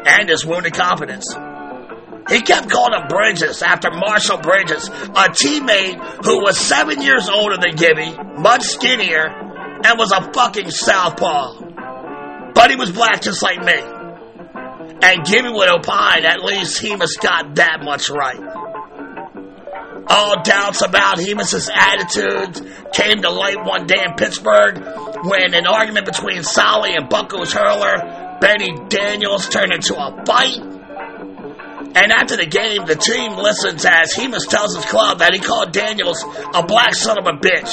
[0.06, 1.26] and his wounded confidence.
[2.30, 7.58] He kept calling him Bridges after Marshall Bridges, a teammate who was seven years older
[7.58, 12.52] than Gibby, much skinnier, and was a fucking southpaw.
[12.54, 13.74] But he was black just like me.
[15.02, 18.38] And Gibby would opine at least Hemus got that much right.
[20.08, 24.78] All doubts about Hemus's attitude came to light one day in Pittsburgh
[25.24, 30.58] when an argument between Solly and Buccos hurler Benny Daniels turned into a fight.
[31.94, 35.72] And after the game, the team listens as Hemus tells his club that he called
[35.72, 36.24] Daniels
[36.54, 37.70] a black son of a bitch.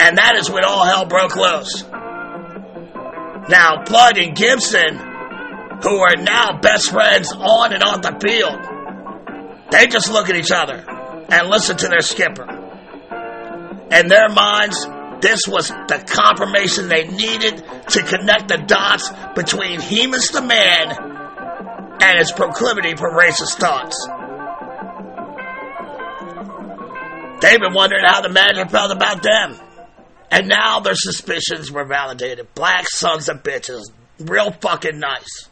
[0.00, 1.82] And that is when all hell broke loose.
[3.48, 4.96] Now, Flood and Gibson,
[5.82, 10.52] who are now best friends on and off the field, they just look at each
[10.52, 10.84] other
[11.30, 12.46] and listen to their skipper.
[13.90, 14.86] In their minds,
[15.20, 17.58] this was the confirmation they needed
[17.90, 23.96] to connect the dots between Hemus the man and his proclivity for racist thoughts.
[27.40, 29.58] They've been wondering how the manager felt about them.
[30.30, 32.54] And now their suspicions were validated.
[32.54, 33.82] Black sons of bitches.
[34.18, 35.48] Real fucking nice.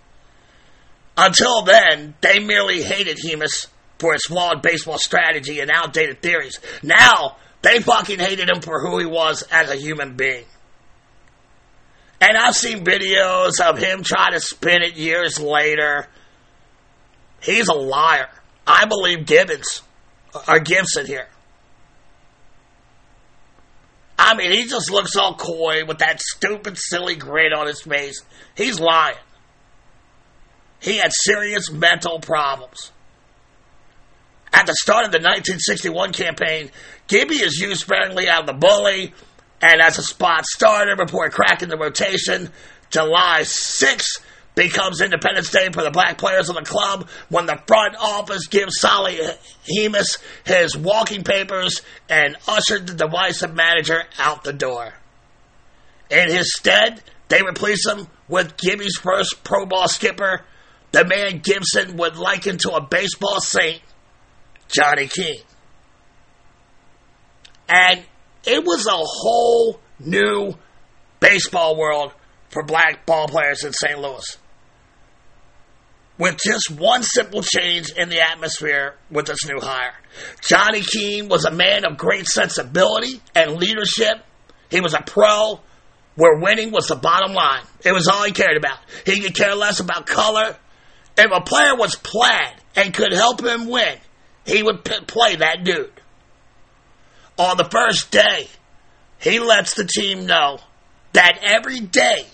[1.16, 3.66] Until then, they merely hated Hemus
[3.98, 6.58] for his flawed baseball strategy and outdated theories.
[6.82, 10.44] Now, they fucking hated him for who he was as a human being.
[12.20, 16.08] And I've seen videos of him try to spin it years later.
[17.40, 18.28] He's a liar.
[18.66, 19.82] I believe Gibbons,
[20.34, 21.28] uh, or Gibson here.
[24.18, 28.20] I mean, he just looks all coy with that stupid, silly grin on his face.
[28.56, 29.16] He's lying.
[30.80, 32.90] He had serious mental problems.
[34.52, 36.70] At the start of the 1961 campaign,
[37.06, 39.12] Gibby is used sparingly out of the bully
[39.60, 42.50] and as a spot starter before cracking the rotation.
[42.90, 44.20] July 6th
[44.54, 48.80] becomes Independence Day for the black players of the club when the front office gives
[48.80, 49.20] Solly
[49.70, 54.94] Hemus his walking papers and ushered the divisive manager out the door.
[56.10, 60.44] In his stead, they replace him with Gibby's first pro ball skipper,
[60.90, 63.80] the man Gibson would liken to a baseball saint,
[64.68, 65.42] Johnny Keane.
[67.68, 68.02] And
[68.44, 70.54] it was a whole new
[71.20, 72.12] baseball world
[72.50, 73.98] for black ball players in St.
[73.98, 74.38] Louis.
[76.18, 79.94] With just one simple change in the atmosphere with this new hire.
[80.42, 84.24] Johnny Keane was a man of great sensibility and leadership.
[84.70, 85.60] He was a pro
[86.16, 87.62] where winning was the bottom line.
[87.84, 88.78] It was all he cared about.
[89.06, 90.56] He could care less about color.
[91.16, 93.98] If a player was plaid and could help him win,
[94.48, 95.92] he would p- play that dude.
[97.36, 98.48] On the first day,
[99.20, 100.58] he lets the team know
[101.12, 102.24] that every day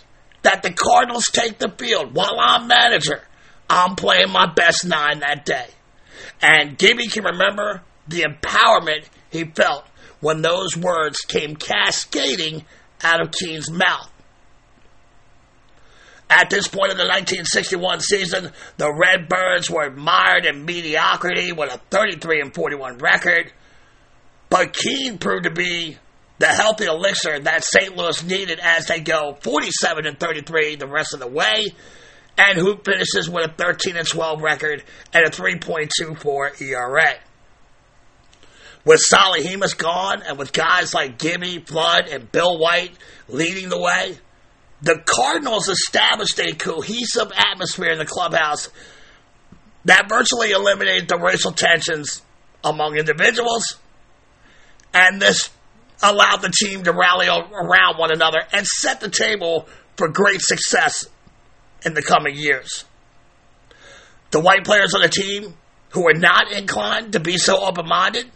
[0.43, 3.23] that the Cardinals take the field while I'm manager,
[3.69, 5.67] I'm playing my best nine that day.
[6.41, 9.85] And Gibby can remember the empowerment he felt
[10.21, 12.65] when those words came cascading
[13.03, 14.11] out of Keane's mouth.
[16.31, 21.79] At this point in the 1961 season, the Redbirds were mired in mediocrity with a
[21.91, 23.53] 33 and 41 record.
[24.49, 25.99] But Keane proved to be
[26.39, 27.97] the healthy elixir that St.
[27.97, 31.73] Louis needed as they go 47 and 33 the rest of the way.
[32.37, 37.15] And who finishes with a 13 and 12 record and a 3.24 ERA.
[38.85, 42.93] With Solly Hemus gone and with guys like Gibby, Flood, and Bill White
[43.29, 44.19] leading the way,
[44.83, 48.69] the Cardinals established a cohesive atmosphere in the clubhouse
[49.85, 52.23] that virtually eliminated the racial tensions
[52.63, 53.77] among individuals.
[54.93, 55.51] And this
[56.03, 61.07] allowed the team to rally around one another and set the table for great success
[61.85, 62.85] in the coming years.
[64.31, 65.55] The white players on the team
[65.91, 68.27] who were not inclined to be so open minded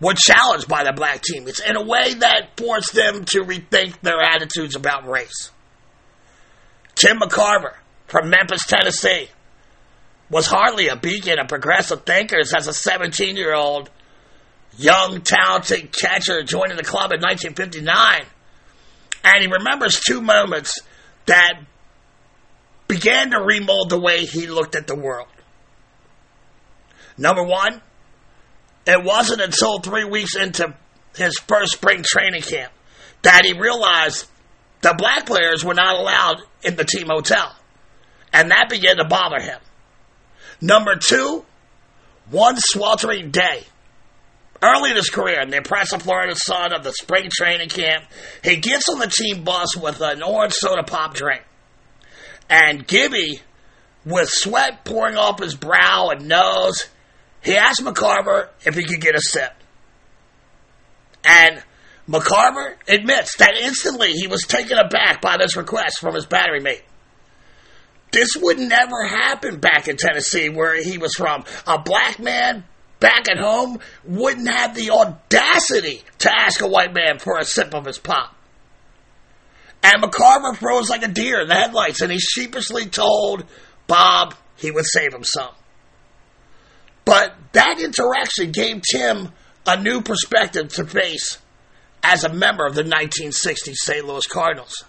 [0.00, 4.20] were challenged by the black teammates in a way that forced them to rethink their
[4.20, 5.51] attitudes about race.
[6.94, 7.74] Tim McCarver
[8.06, 9.28] from Memphis, Tennessee,
[10.30, 13.90] was hardly a beacon of progressive thinkers as a 17 year old
[14.78, 18.24] young, talented catcher joining the club in 1959.
[19.24, 20.80] And he remembers two moments
[21.26, 21.60] that
[22.88, 25.28] began to remold the way he looked at the world.
[27.16, 27.80] Number one,
[28.86, 30.74] it wasn't until three weeks into
[31.16, 32.72] his first spring training camp
[33.22, 34.26] that he realized
[34.82, 37.54] the black players were not allowed in the team hotel.
[38.32, 39.58] And that began to bother him.
[40.60, 41.44] Number two,
[42.30, 43.64] one sweltering day,
[44.62, 48.04] early in his career in the impressive Florida sun of the spring training camp,
[48.44, 51.42] he gets on the team bus with an orange soda pop drink.
[52.48, 53.40] And Gibby,
[54.04, 56.88] with sweat pouring off his brow and nose,
[57.42, 59.52] he asked McCarver if he could get a sip.
[61.24, 61.62] And
[62.08, 66.82] McCarver admits that instantly he was taken aback by this request from his battery mate.
[68.10, 71.44] This would never happen back in Tennessee, where he was from.
[71.66, 72.64] A black man
[73.00, 77.74] back at home wouldn't have the audacity to ask a white man for a sip
[77.74, 78.36] of his pop.
[79.82, 83.44] And McCarver froze like a deer in the headlights, and he sheepishly told
[83.86, 85.50] Bob he would save him some.
[87.04, 89.30] But that interaction gave Tim
[89.66, 91.38] a new perspective to face
[92.02, 94.04] as a member of the 1960 St.
[94.04, 94.84] Louis Cardinals.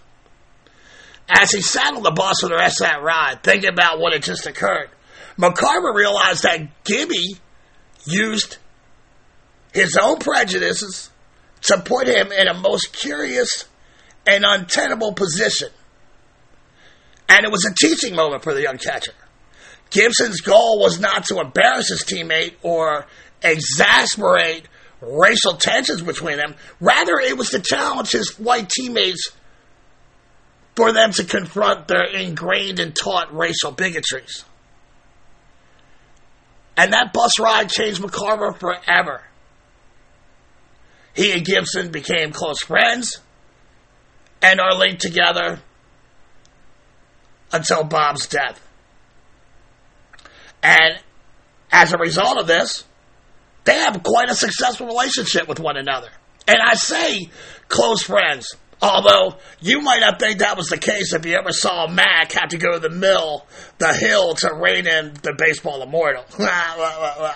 [1.28, 4.12] As he sat on the bus for the rest of that ride, thinking about what
[4.12, 4.90] had just occurred,
[5.38, 7.38] McCarver realized that Gibby
[8.06, 8.58] used
[9.72, 11.10] his own prejudices
[11.62, 13.64] to put him in a most curious
[14.26, 15.68] and untenable position.
[17.28, 19.14] And it was a teaching moment for the young catcher.
[19.90, 23.06] Gibson's goal was not to embarrass his teammate or
[23.42, 24.68] exasperate
[25.06, 26.54] racial tensions between them.
[26.80, 29.32] Rather, it was to challenge his white teammates
[30.74, 34.44] for them to confront their ingrained and taught racial bigotries.
[36.76, 39.22] And that bus ride changed McCarver forever.
[41.14, 43.20] He and Gibson became close friends
[44.42, 45.60] and are linked together
[47.52, 48.60] until Bob's death.
[50.62, 50.98] And
[51.70, 52.84] as a result of this,
[53.64, 56.08] they have quite a successful relationship with one another.
[56.46, 57.30] And I say
[57.68, 61.86] close friends, although you might not think that was the case if you ever saw
[61.86, 63.46] Mac have to go to the mill,
[63.78, 66.24] the hill, to rein in the baseball immortal.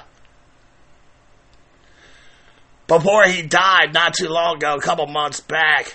[2.87, 5.95] Before he died not too long ago, a couple months back,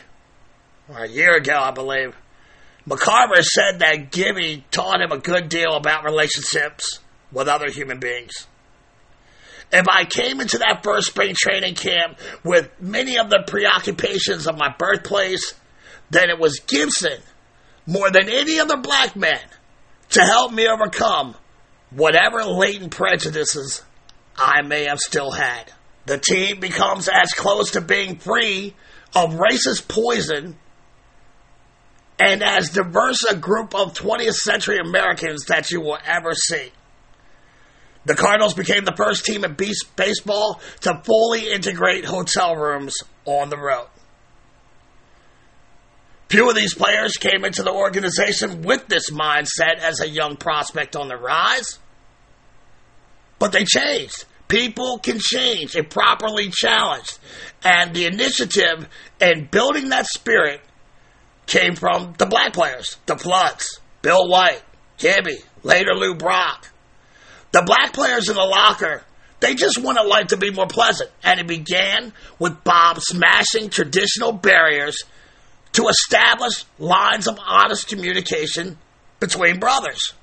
[0.88, 2.16] or a year ago, I believe,
[2.88, 7.00] McCarver said that Gibby taught him a good deal about relationships
[7.32, 8.48] with other human beings.
[9.74, 14.56] If I came into that first spring training camp with many of the preoccupations of
[14.56, 15.56] my birthplace,
[16.12, 17.20] then it was Gibson,
[17.88, 19.42] more than any other black man,
[20.12, 21.36] to help me overcome
[21.90, 23.82] whatever latent prejudices
[24.38, 25.72] I may have still had.
[26.06, 28.76] The team becomes as close to being free
[29.16, 30.56] of racist poison
[32.20, 36.72] and as diverse a group of 20th century Americans that you will ever see.
[38.06, 39.56] The Cardinals became the first team in
[39.96, 42.94] baseball to fully integrate hotel rooms
[43.26, 43.88] on the road.
[46.30, 50.96] Few of these players came into the organization with this mindset as a young prospect
[50.96, 51.78] on the rise.
[53.40, 54.26] But they changed.
[54.48, 57.20] People can change if properly challenged.
[57.64, 58.90] And the initiative
[59.22, 60.62] in building that spirit
[61.46, 64.64] came from the black players, the Floods, Bill White,
[64.98, 66.70] Gibby, later Lou Brock,
[67.54, 69.04] The black players in the locker,
[69.40, 71.12] they just wanted life to be more pleasant.
[71.24, 75.04] And it began with Bob smashing traditional barriers
[75.74, 78.78] to establish lines of honest communication
[79.20, 80.14] between brothers.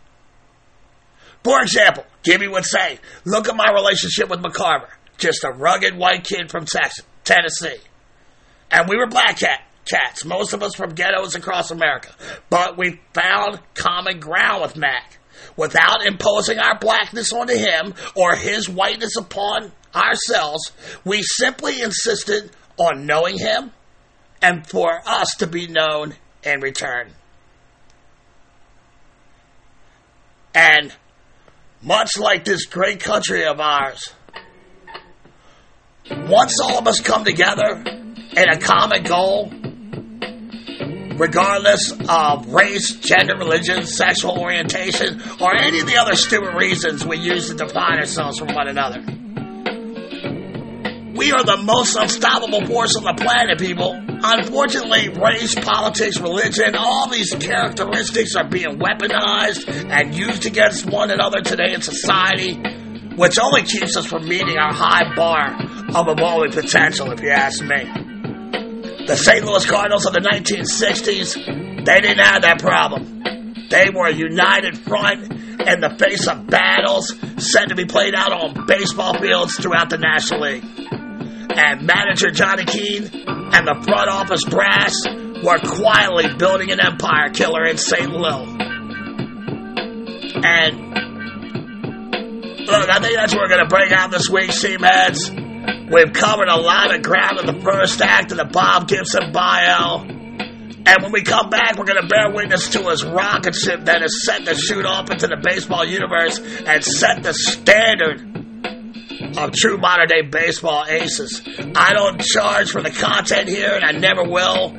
[1.45, 6.25] For example, Gibby would say, Look at my relationship with McCarver, just a rugged white
[6.25, 7.81] kid from Texas, Tennessee.
[8.73, 12.13] And we were black cat, cats, most of us from ghettos across America.
[12.51, 15.20] But we found common ground with Mac
[15.57, 20.73] without imposing our blackness onto him or his whiteness upon ourselves.
[21.05, 23.73] We simply insisted on knowing him
[24.43, 27.13] and for us to be known in return.
[30.55, 30.93] And
[31.83, 34.13] much like this great country of ours,
[36.11, 39.53] once all of us come together in a common goal,
[41.21, 47.19] regardless of race, gender, religion, sexual orientation, or any of the other stupid reasons we
[47.19, 49.01] use to define ourselves from one another.
[51.15, 53.93] We are the most unstoppable force on the planet, people.
[53.93, 61.43] Unfortunately, race, politics, religion, all these characteristics are being weaponized and used against one another
[61.43, 62.55] today in society,
[63.17, 65.53] which only keeps us from meeting our high bar
[65.95, 68.10] of evolving potential, if you ask me.
[69.11, 69.45] The St.
[69.45, 73.67] Louis Cardinals of the 1960s, they didn't have that problem.
[73.69, 78.33] They were a united front in the face of battles said to be played out
[78.33, 80.63] on baseball fields throughout the National League.
[80.63, 84.95] And manager Johnny Keane and the front office brass
[85.43, 88.13] were quietly building an empire killer in St.
[88.13, 88.47] Louis.
[90.39, 90.79] And
[92.65, 95.40] look, I think that's what we're going to bring out this week, Seamheads.
[95.91, 99.99] We've covered a lot of ground in the first act of the Bob Gibson bio.
[100.01, 104.03] And when we come back, we're going to bear witness to his rocket ship that
[104.03, 108.21] is set to shoot off into the baseball universe and set the standard
[109.37, 111.43] of true modern day baseball aces.
[111.75, 114.71] I don't charge for the content here, and I never will.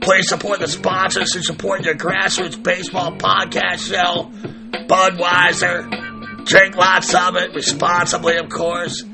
[0.00, 4.30] Please support the sponsors who support your grassroots baseball podcast show
[4.86, 6.44] Budweiser.
[6.46, 9.04] Drink lots of it, responsibly, of course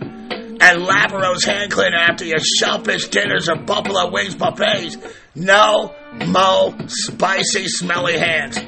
[0.61, 4.97] and Lavero's hand cleaner after your shellfish dinners or buffalo wings buffets.
[5.35, 5.95] No
[6.27, 8.59] mo spicy, smelly hands.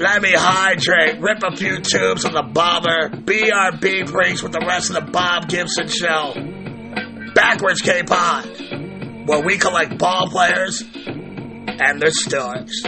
[0.00, 4.90] Let me hydrate, rip a few tubes of the bobber, BRB breaks with the rest
[4.90, 6.34] of the Bob Gibson show.
[7.34, 12.84] Backwards K-Pod, where we collect ball players and their stories.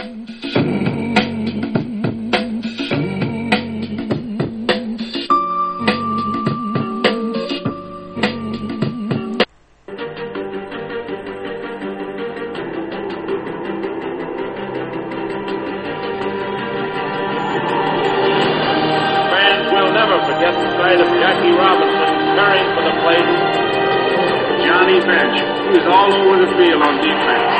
[25.07, 25.39] bench.
[25.39, 27.51] He was all over the field on defense,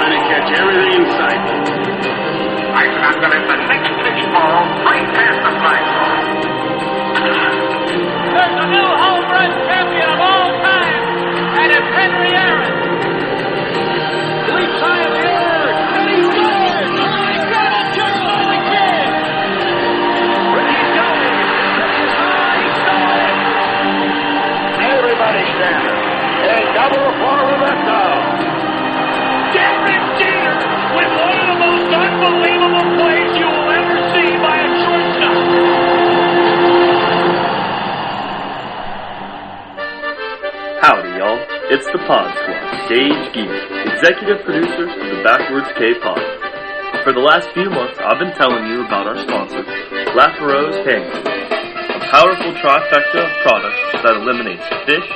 [0.00, 1.44] trying to catch everything in sight.
[2.72, 5.80] I found that at the next pitch ball, right past the fly.
[8.32, 11.02] There's a new home run champion of all time,
[11.60, 12.74] and it's Henry Aaron.
[14.56, 15.15] Leaps high
[44.06, 46.22] executive producer of the Backwards K-Pod.
[47.02, 49.66] For the last few months, I've been telling you about our sponsor,
[50.14, 51.10] Lafaro's Hand
[51.90, 55.08] a powerful trifecta of products that eliminates fish,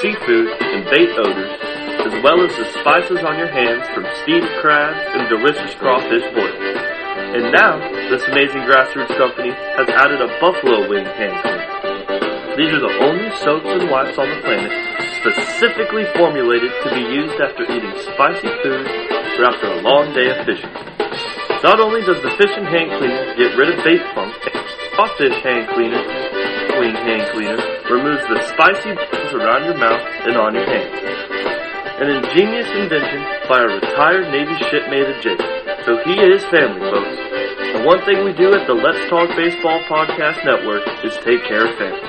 [0.00, 1.52] seafood, and bait odors,
[2.10, 6.58] as well as the spices on your hands from steamed crabs and delicious crawfish boils.
[7.38, 7.78] And now,
[8.10, 12.56] this amazing grassroots company has added a buffalo wing hand cleaner.
[12.58, 14.74] These are the only soaps and wipes on the planet
[15.22, 18.86] specifically formulated to be used after eating spicy food
[19.38, 20.72] or after a long day of fishing.
[21.62, 24.34] Not only does the fish and hand cleaner get rid of bait funk,
[25.16, 26.02] fish hand cleaner,
[26.72, 27.56] clean hand cleaner
[27.90, 31.19] removes the spicy bubbles around your mouth and on your hands.
[32.00, 35.40] An ingenious invention by a retired Navy shipmate of Jake.
[35.84, 37.12] So he is family, folks.
[37.76, 41.68] The one thing we do at the Let's Talk Baseball Podcast Network is take care
[41.68, 42.00] of family.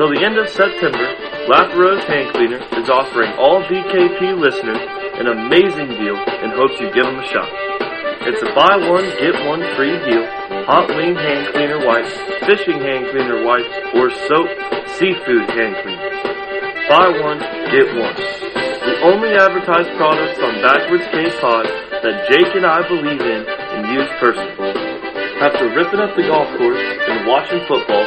[0.00, 1.12] Till the end of September,
[1.76, 4.80] Rose Hand Cleaner is offering all BKP listeners
[5.20, 7.48] an amazing deal and hopes you give them a shot.
[8.24, 10.24] It's a buy one, get one free deal
[10.66, 12.12] hot wing hand cleaner wipes,
[12.44, 14.48] fishing hand cleaner wipes, or soap,
[14.98, 16.10] seafood hand cleaner.
[16.88, 17.38] Buy one,
[17.70, 18.65] get one.
[19.06, 21.62] Only advertise products on Backwards K Pod
[22.02, 24.74] that Jake and I believe in and use personally.
[25.38, 28.02] After ripping up the golf course and watching football,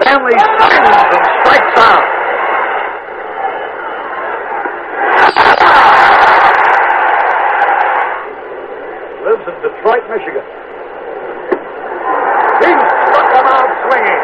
[0.00, 0.96] Stanley swings
[1.44, 2.08] strikes out.
[9.28, 10.46] Lives in Detroit, Michigan.
[12.64, 12.70] He
[13.12, 14.22] struck him out swinging.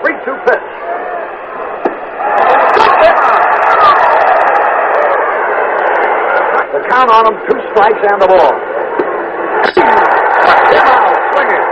[0.00, 0.66] 3 2 pitch.
[2.72, 3.40] Struck him out.
[7.00, 8.52] Count on him, two strikes and the ball.
[9.72, 11.64] Struck him out swinging.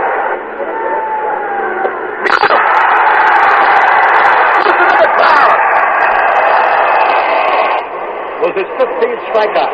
[8.41, 9.73] was his 15th strikeout.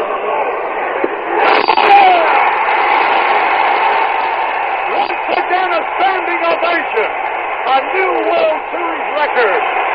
[4.91, 7.09] Once again, a standing ovation.
[7.63, 9.85] A new World Series record.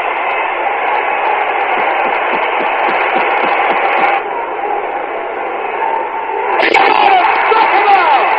[6.60, 8.30] Struck him out.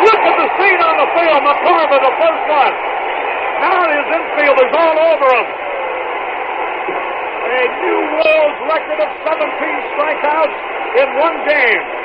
[0.00, 1.40] Look at the scene on the field.
[1.44, 2.74] McCormick, the first one.
[3.60, 5.70] Now his infielders all over him
[7.50, 9.42] a new world record of 17
[9.94, 10.56] strikeouts
[11.02, 11.99] in one game.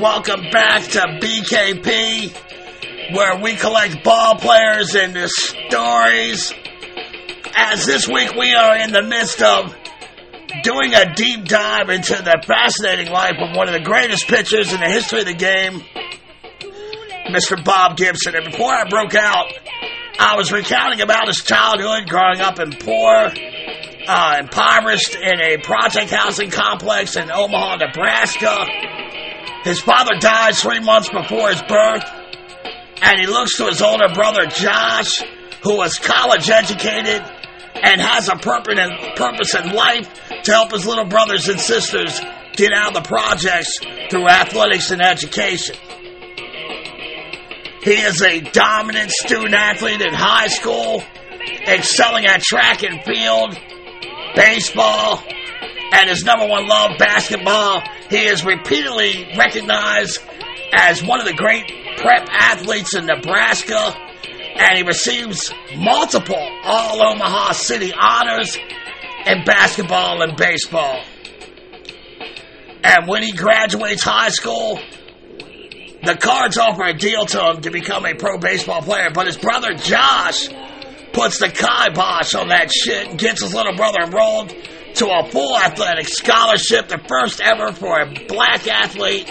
[0.00, 2.34] Welcome back to BKP,
[3.14, 6.52] where we collect ball players and the stories.
[7.56, 9.72] As this week we are in the midst of
[10.64, 14.80] doing a deep dive into the fascinating life of one of the greatest pitchers in
[14.80, 15.80] the history of the game,
[17.30, 17.62] Mr.
[17.64, 18.34] Bob Gibson.
[18.34, 19.52] And before I broke out,
[20.18, 23.30] I was recounting about his childhood growing up in poor,
[24.08, 28.83] uh, impoverished in a project housing complex in Omaha, Nebraska.
[29.64, 32.04] His father dies three months before his birth,
[33.00, 35.22] and he looks to his older brother Josh,
[35.62, 37.22] who was college educated
[37.74, 42.20] and has a purpose in life to help his little brothers and sisters
[42.52, 43.78] get out of the projects
[44.10, 45.76] through athletics and education.
[47.82, 51.02] He is a dominant student athlete in high school,
[51.66, 53.58] excelling at track and field,
[54.36, 55.22] baseball,
[55.94, 57.82] and his number one love, basketball.
[58.10, 60.20] He is repeatedly recognized
[60.72, 61.66] as one of the great
[61.98, 63.94] prep athletes in Nebraska,
[64.56, 68.58] and he receives multiple All Omaha City honors
[69.26, 71.00] in basketball and baseball.
[72.82, 74.80] And when he graduates high school,
[76.02, 79.38] the Cards offer a deal to him to become a pro baseball player, but his
[79.38, 80.48] brother Josh
[81.12, 84.52] puts the kibosh on that shit and gets his little brother enrolled
[84.94, 89.26] to a full athletic scholarship, the first ever for a black athlete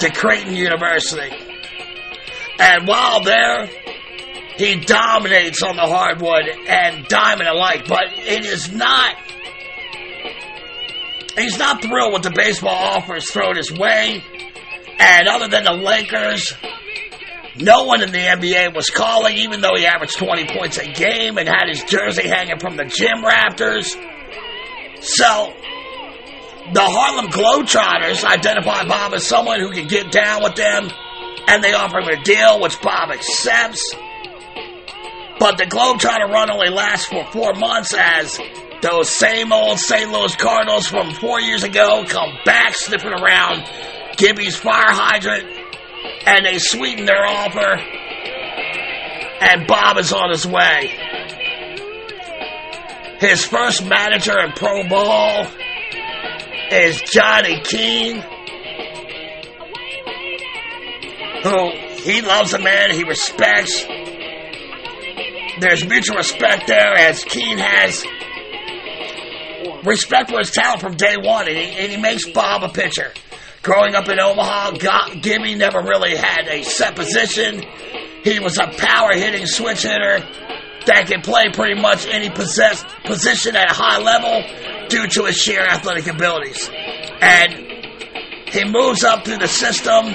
[0.00, 1.30] to Creighton University.
[2.58, 3.66] And while there,
[4.56, 9.16] he dominates on the hardwood and diamond alike, but it is not.
[11.38, 14.22] He's not thrilled with the baseball offers thrown his way.
[14.98, 16.52] And other than the Lakers,
[17.56, 21.38] no one in the NBA was calling, even though he averaged 20 points a game
[21.38, 23.96] and had his jersey hanging from the gym rafters.
[25.00, 25.52] So,
[26.72, 30.90] the Harlem Globetrotters identify Bob as someone who can get down with them,
[31.48, 33.94] and they offer him a deal, which Bob accepts.
[35.38, 38.38] But the Globetrotter run only lasts for four months as
[38.82, 40.10] those same old St.
[40.10, 43.66] Louis Cardinals from four years ago come back sniffing around
[44.16, 45.48] Gibby's fire hydrant,
[46.26, 47.80] and they sweeten their offer,
[49.40, 50.94] and Bob is on his way.
[53.20, 55.46] His first manager in pro ball
[56.72, 58.24] is Johnny Keane,
[61.42, 61.70] who
[62.02, 63.84] he loves the man he respects.
[65.60, 68.06] There's mutual respect there as Keane has
[69.84, 73.12] respect for his talent from day one, and he, and he makes Bob a pitcher.
[73.62, 74.78] Growing up in Omaha,
[75.20, 77.62] Gibby never really had a set position.
[78.24, 80.26] He was a power hitting switch hitter
[80.90, 85.36] that could play pretty much any possessed position at a high level due to his
[85.36, 86.68] sheer athletic abilities.
[87.20, 87.52] And
[88.48, 90.06] he moves up through the system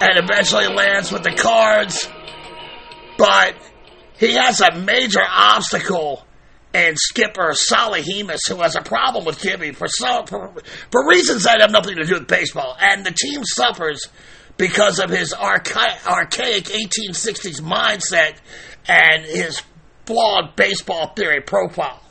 [0.00, 2.08] and eventually lands with the cards.
[3.18, 3.54] But
[4.18, 6.26] he has a major obstacle
[6.72, 10.54] and skipper Solly Hemus, who has a problem with Gibby for, so, for,
[10.90, 12.78] for reasons that have nothing to do with baseball.
[12.80, 14.08] And the team suffers
[14.56, 18.36] because of his archa- archaic 1860s mindset
[18.88, 19.62] and his
[20.06, 22.02] flawed baseball theory profile.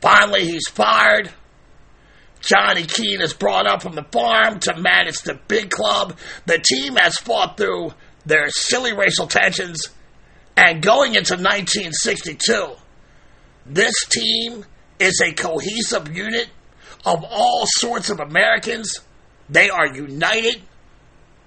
[0.00, 1.30] Finally, he's fired.
[2.40, 6.16] Johnny Keane is brought up from the farm to manage the big club.
[6.46, 7.92] The team has fought through
[8.24, 9.88] their silly racial tensions,
[10.56, 12.76] and going into 1962,
[13.66, 14.64] this team
[14.98, 16.48] is a cohesive unit
[17.04, 19.00] of all sorts of Americans.
[19.48, 20.62] They are united,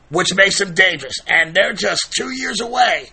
[0.10, 1.16] which makes them dangerous.
[1.28, 3.10] And they're just two years away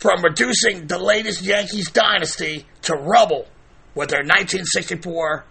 [0.00, 3.46] from reducing the latest Yankees dynasty to rubble
[3.94, 5.44] with their 1964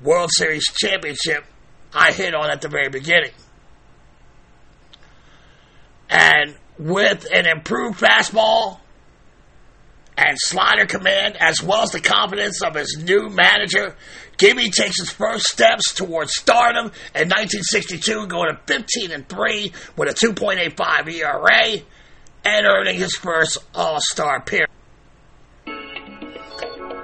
[0.00, 1.44] World Series championship
[1.92, 3.32] I hit on at the very beginning.
[6.08, 8.78] And with an improved fastball
[10.16, 13.96] and slider command, as well as the confidence of his new manager,
[14.36, 20.08] Gibby takes his first steps towards stardom in 1962, going to 15 and 3 with
[20.08, 21.82] a 2.85 ERA
[22.46, 24.72] and earning his first All Star appearance.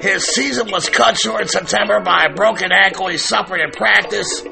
[0.01, 4.43] His season was cut short in September by a broken ankle he suffered in practice.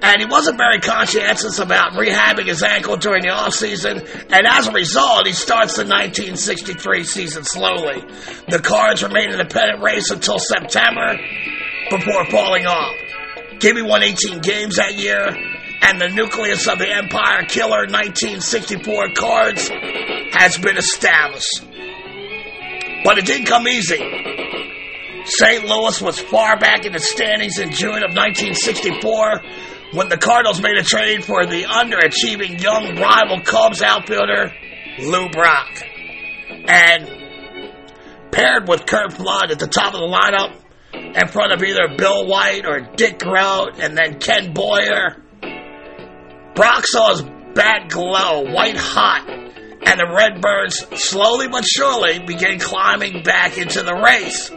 [0.00, 3.98] And he wasn't very conscientious about rehabbing his ankle during the offseason,
[4.30, 8.04] and as a result, he starts the 1963 season slowly.
[8.48, 11.16] The Cards remained in the pennant race until September
[11.90, 12.94] before falling off.
[13.58, 15.36] Gibby won 18 games that year,
[15.82, 21.64] and the nucleus of the Empire Killer 1964 Cards has been established.
[23.04, 23.98] But it didn't come easy.
[25.24, 25.64] St.
[25.64, 29.40] Louis was far back in the standings in June of 1964
[29.92, 34.52] when the Cardinals made a trade for the underachieving young rival Cubs outfielder
[35.00, 35.82] Lou Brock.
[36.66, 37.08] And
[38.32, 40.54] paired with Curt Flood at the top of the lineup,
[40.92, 45.16] in front of either Bill White or Dick Groat and then Ken Boyer,
[46.58, 47.22] Brock saw
[47.54, 53.94] bat glow white hot, and the Redbirds slowly but surely began climbing back into the
[53.94, 54.50] race.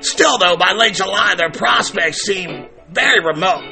[0.00, 3.62] Still, though, by late July, their prospects seemed very remote.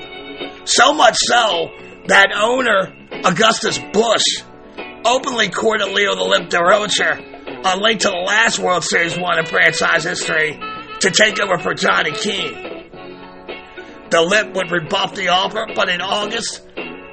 [0.66, 1.70] So much so
[2.08, 2.92] that owner
[3.24, 4.44] Augustus Busch
[5.06, 9.46] openly courted Leo the Lip Durocher, a link to the last World Series won in
[9.46, 10.60] franchise history,
[11.00, 12.90] to take over for Johnny Keane.
[14.10, 16.60] The Lip would rebuff the offer, but in August,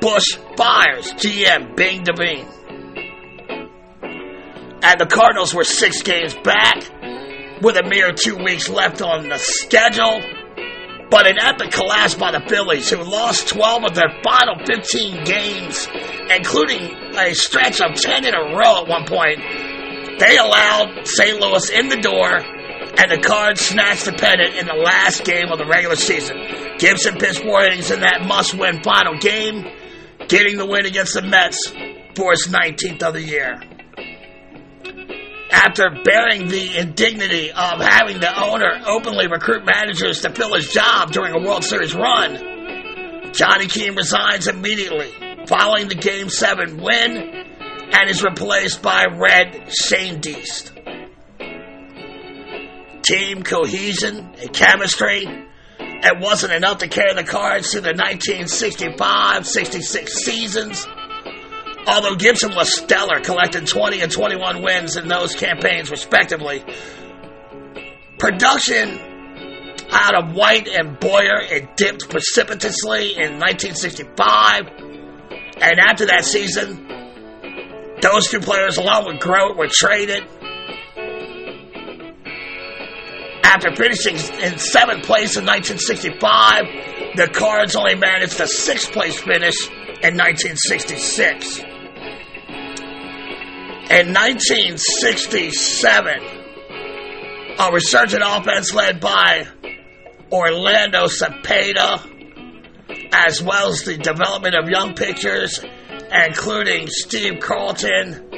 [0.02, 2.48] Busch fires GM Bing Devine.
[4.84, 6.78] And the Cardinals were six games back
[7.62, 10.22] with a mere two weeks left on the schedule.
[11.12, 15.88] But an epic collapse by the Phillies, who lost 12 of their final 15 games,
[16.30, 16.82] including
[17.16, 19.40] a stretch of 10 in a row at one point.
[20.20, 21.40] They allowed St.
[21.40, 25.60] Louis in the door, and the Cards snatched the pennant in the last game of
[25.60, 26.38] the regular season.
[26.80, 29.68] Gibson pitched four innings in that must-win final game,
[30.32, 31.68] getting the win against the Mets
[32.16, 33.62] for his 19th of the year
[35.52, 41.12] after bearing the indignity of having the owner openly recruit managers to fill his job
[41.12, 45.12] during a World Series run, Johnny Keane resigns immediately
[45.48, 47.46] following the Game 7 win
[47.92, 50.72] and is replaced by Red Schoendienst.
[53.04, 55.28] Team cohesion and chemistry.
[56.04, 60.88] It wasn't enough to carry the cards through the 1965-66 seasons.
[61.86, 66.64] Although Gibson was stellar, collecting 20 and 21 wins in those campaigns, respectively,
[68.18, 69.00] production
[69.92, 74.62] out of White and Boyer it dipped precipitously in 1965,
[75.58, 76.88] and after that season,
[78.02, 80.24] those two players, along with Groat, were traded.
[83.44, 86.66] After finishing in seventh place in 1965,
[87.16, 89.68] the Cards only managed a sixth place finish
[90.04, 91.60] in 1966.
[93.90, 96.22] In 1967,
[97.60, 99.46] a resurgent offense led by
[100.32, 102.00] Orlando Cepeda,
[103.12, 105.60] as well as the development of young pitchers,
[106.12, 108.30] including Steve Carlton,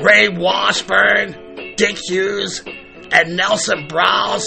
[0.00, 1.45] Ray Washburn,
[1.76, 2.62] Dick Hughes,
[3.12, 4.44] and Nelson Briles.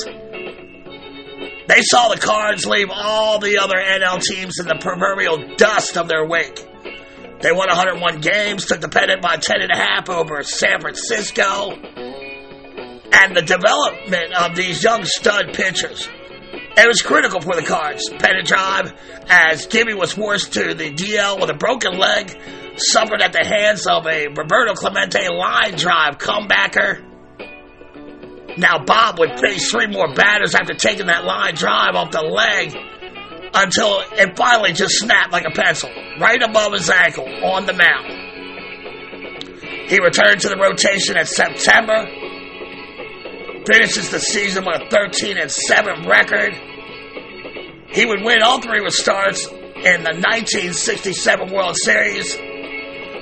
[1.68, 6.08] They saw the Cards leave all the other NL teams in the proverbial dust of
[6.08, 6.66] their wake.
[7.42, 11.72] They won 101 games, took the pennant by 10.5 over San Francisco.
[13.12, 16.10] And the development of these young stud pitchers.
[16.52, 18.10] It was critical for the Cards.
[18.10, 18.94] Pennant drive,
[19.28, 22.36] as Gibby was forced to the DL with a broken leg,
[22.78, 27.09] suffered at the hands of a Roberto Clemente line drive comebacker.
[28.60, 32.76] Now Bob would face three more batters after taking that line drive off the leg
[33.54, 35.90] until it finally just snapped like a pencil,
[36.20, 38.08] right above his ankle on the mound.
[39.90, 42.06] He returned to the rotation in September,
[43.66, 46.54] finishes the season with a 13 and 7 record.
[47.88, 52.36] He would win all three with starts in the 1967 World Series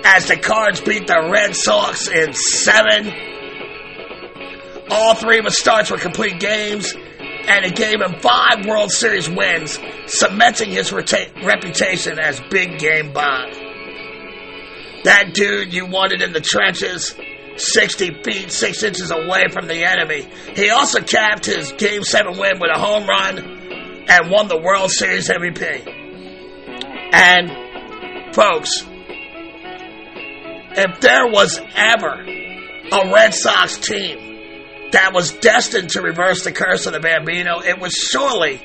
[0.04, 3.37] as the Cards beat the Red Sox in seven.
[4.90, 9.30] All three of his starts were complete games, and it gave him five World Series
[9.30, 13.50] wins, cementing his reta- reputation as Big Game Bob.
[15.04, 17.16] That dude you wanted in the trenches,
[17.58, 20.28] 60 feet, 6 inches away from the enemy.
[20.56, 23.38] He also capped his Game 7 win with a home run
[24.10, 25.94] and won the World Series MVP.
[27.14, 28.86] And, folks,
[30.80, 32.22] if there was ever
[32.92, 34.27] a Red Sox team
[34.92, 38.58] that was destined to reverse the curse of the Bambino, it was surely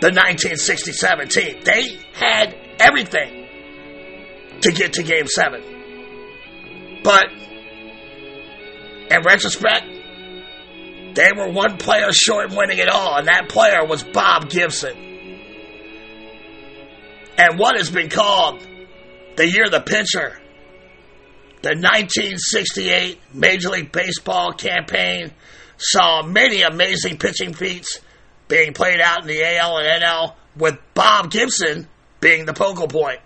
[0.00, 1.60] the 1967 team.
[1.62, 3.46] They had everything
[4.62, 7.00] to get to Game 7.
[7.02, 7.30] But,
[9.10, 9.86] in retrospect,
[11.14, 14.96] they were one player short of winning it all, and that player was Bob Gibson.
[17.38, 18.66] And what has been called
[19.36, 20.38] the year of the pitcher,
[21.62, 25.32] the 1968 Major League Baseball campaign
[25.80, 28.00] saw many amazing pitching feats
[28.48, 31.88] being played out in the AL and NL, with Bob Gibson
[32.20, 33.20] being the focal point.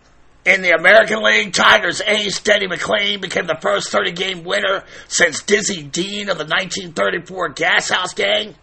[0.45, 5.43] In the American League, Tigers ace Denny McLain became the first 30 game winner since
[5.43, 8.55] Dizzy Dean of the 1934 Gas House Gang.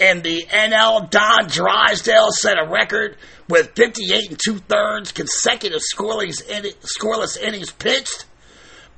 [0.00, 3.16] In the NL, Don Drysdale set a record
[3.48, 8.24] with 58 and two thirds consecutive scoreless innings pitched.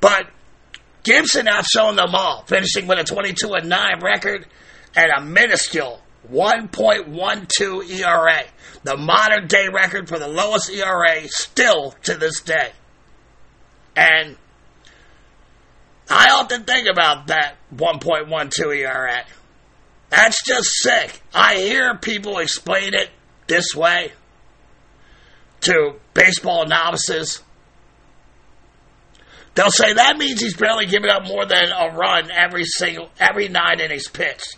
[0.00, 0.26] But
[1.02, 4.46] Gibson outshone them all, finishing with a 22 and 9 record
[4.94, 8.42] and a minuscule 1.12 ERA,
[8.84, 12.72] the modern day record for the lowest ERA still to this day.
[13.96, 14.36] And
[16.08, 19.24] I often think about that 1.12 ERA.
[20.10, 21.20] That's just sick.
[21.32, 23.10] I hear people explain it
[23.46, 24.12] this way
[25.62, 27.42] to baseball novices.
[29.60, 33.48] They'll say that means he's barely giving up more than a run every single every
[33.48, 34.56] nine innings pitched.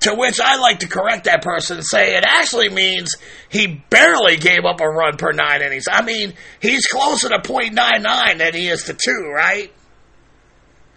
[0.00, 3.14] To which I like to correct that person and say it actually means
[3.48, 5.84] he barely gave up a run per nine innings.
[5.88, 9.72] I mean, he's closer to .99 than he is to two, right?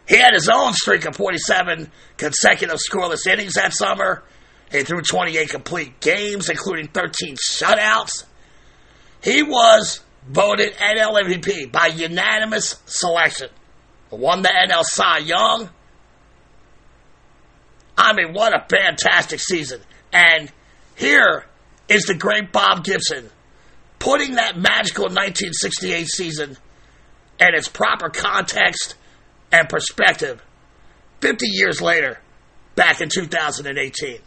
[0.09, 4.23] He had his own streak of 47 consecutive scoreless innings that summer.
[4.71, 8.25] He threw 28 complete games, including 13 shutouts.
[9.21, 13.49] He was voted NL MVP by unanimous selection.
[14.09, 15.69] Won the NL Cy Young.
[17.97, 19.81] I mean, what a fantastic season.
[20.13, 20.51] And
[20.95, 21.45] here
[21.89, 23.29] is the great Bob Gibson
[23.99, 26.57] putting that magical 1968 season
[27.39, 28.95] in its proper context
[29.51, 30.41] and perspective
[31.21, 32.19] 50 years later,
[32.75, 34.19] back in 2018.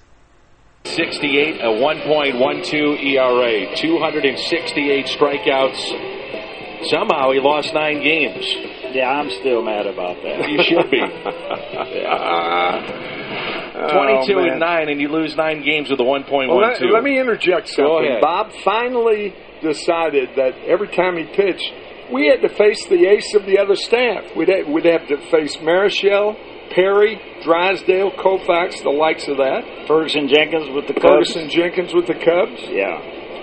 [0.84, 6.88] 68, a 1.12 ERA, 268 strikeouts.
[6.88, 8.46] Somehow he lost nine games.
[8.94, 10.48] Yeah, I'm still mad about that.
[10.48, 11.00] You should be.
[13.72, 13.88] Oh,
[14.26, 14.48] 22 man.
[14.50, 16.48] and 9, and you lose nine games with a 1.12.
[16.48, 18.18] Well, let, let me interject something.
[18.20, 21.72] Bob finally decided that every time he pitched,
[22.12, 24.36] we had to face the ace of the other staff.
[24.36, 26.36] We'd have, we'd have to face Marichal,
[26.70, 29.86] Perry, Drysdale, Koufax, the likes of that.
[29.88, 31.32] Ferguson Jenkins with the Cubs.
[31.34, 32.62] Ferguson Jenkins with the Cubs.
[32.70, 33.02] Yeah.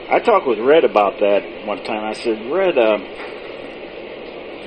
[0.10, 2.06] I talked with Red about that one time.
[2.06, 2.98] I said, Red, uh,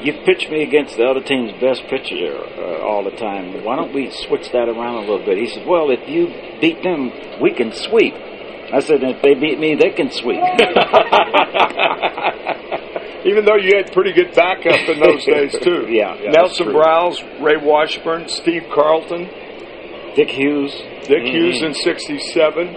[0.05, 3.65] you pitch me against the other team's best pitcher uh, all the time.
[3.65, 5.39] Why don't we switch that around a little bit?
[5.39, 6.29] He said, Well, if you
[6.61, 8.13] beat them, we can sweep.
[8.13, 10.41] I said, If they beat me, they can sweep.
[13.25, 15.87] Even though you had pretty good backup in those days, too.
[15.89, 16.75] Yeah, yeah, Nelson true.
[16.75, 19.29] Browse, Ray Washburn, Steve Carlton,
[20.17, 20.73] Dick Hughes.
[21.07, 21.31] Dick Mhm.
[21.33, 22.77] Hughes in 67.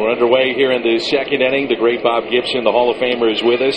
[0.00, 1.68] We're underway here in the second inning.
[1.68, 3.76] The great Bob Gibson, the Hall of Famer, is with us.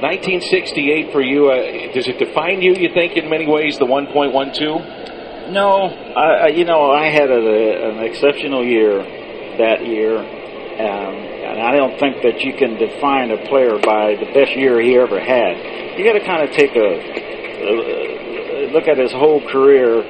[0.00, 5.52] 1968 for you, uh, does it define you, you think, in many ways, the 1.12?
[5.52, 9.02] No, I, I you know I had a, an exceptional year
[9.58, 10.16] that year,
[10.80, 14.80] um, and I don't think that you can define a player by the best year
[14.80, 15.98] he ever had.
[15.98, 16.88] You got to kind of take a,
[17.60, 20.02] a look at his whole career.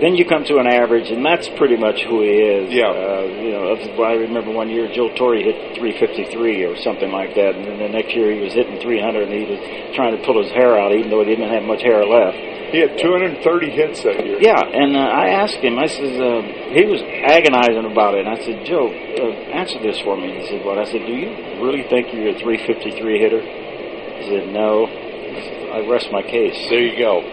[0.00, 2.72] Then you come to an average, and that's pretty much who he is.
[2.72, 2.86] Yeah.
[2.86, 3.74] Uh, you know,
[4.04, 7.88] I remember one year Joe Torre hit 353 or something like that, and then the
[7.88, 10.94] next year he was hitting 300, and he was trying to pull his hair out,
[10.94, 12.38] even though he didn't have much hair left.
[12.70, 14.38] He had 230 hits that year.
[14.40, 15.78] Yeah, and uh, I asked him.
[15.78, 16.42] I says uh,
[16.76, 18.26] he was agonizing about it.
[18.26, 20.36] And I said, Joe, uh, answer this for me.
[20.36, 21.32] He said, "What?" I said, "Do you
[21.64, 26.54] really think you're a 353 hitter?" He said, "No." I said, I rest my case.
[26.68, 27.24] There you go.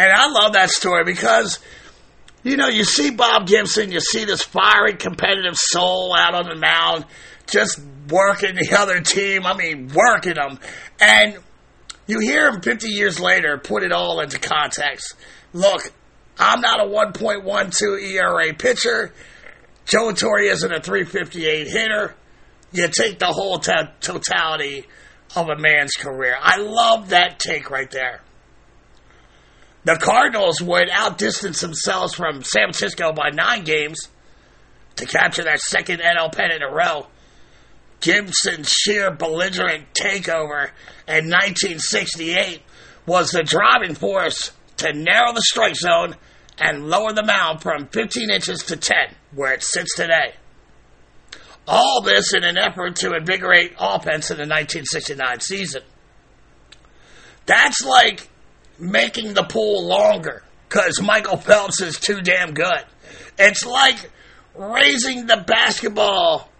[0.00, 1.58] And I love that story because,
[2.42, 6.54] you know, you see Bob Gibson, you see this fiery, competitive soul out on the
[6.54, 7.04] mound,
[7.46, 7.78] just
[8.08, 9.44] working the other team.
[9.44, 10.58] I mean, working them.
[10.98, 11.36] And
[12.06, 15.16] you hear him 50 years later put it all into context.
[15.52, 15.92] Look,
[16.38, 19.12] I'm not a 1.12 ERA pitcher.
[19.84, 22.14] Joe Torre isn't a 358 hitter.
[22.72, 24.86] You take the whole to- totality
[25.36, 26.38] of a man's career.
[26.40, 28.22] I love that take right there.
[29.84, 34.08] The Cardinals would outdistance themselves from San Francisco by nine games
[34.96, 37.06] to capture that second NL pennant in a row.
[38.00, 40.70] Gibson's sheer belligerent takeover
[41.06, 42.62] in 1968
[43.06, 46.16] was the driving force to narrow the strike zone
[46.58, 48.96] and lower the mound from 15 inches to 10,
[49.34, 50.34] where it sits today.
[51.66, 55.82] All this in an effort to invigorate offense in the 1969 season.
[57.46, 58.29] That's like
[58.80, 62.84] making the pool longer because Michael Phelps is too damn good.
[63.38, 64.10] It's like
[64.54, 66.50] raising the basketball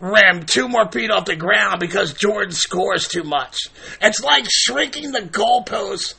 [0.00, 3.56] rim two more feet off the ground because Jordan scores too much.
[4.00, 6.14] It's like shrinking the goalposts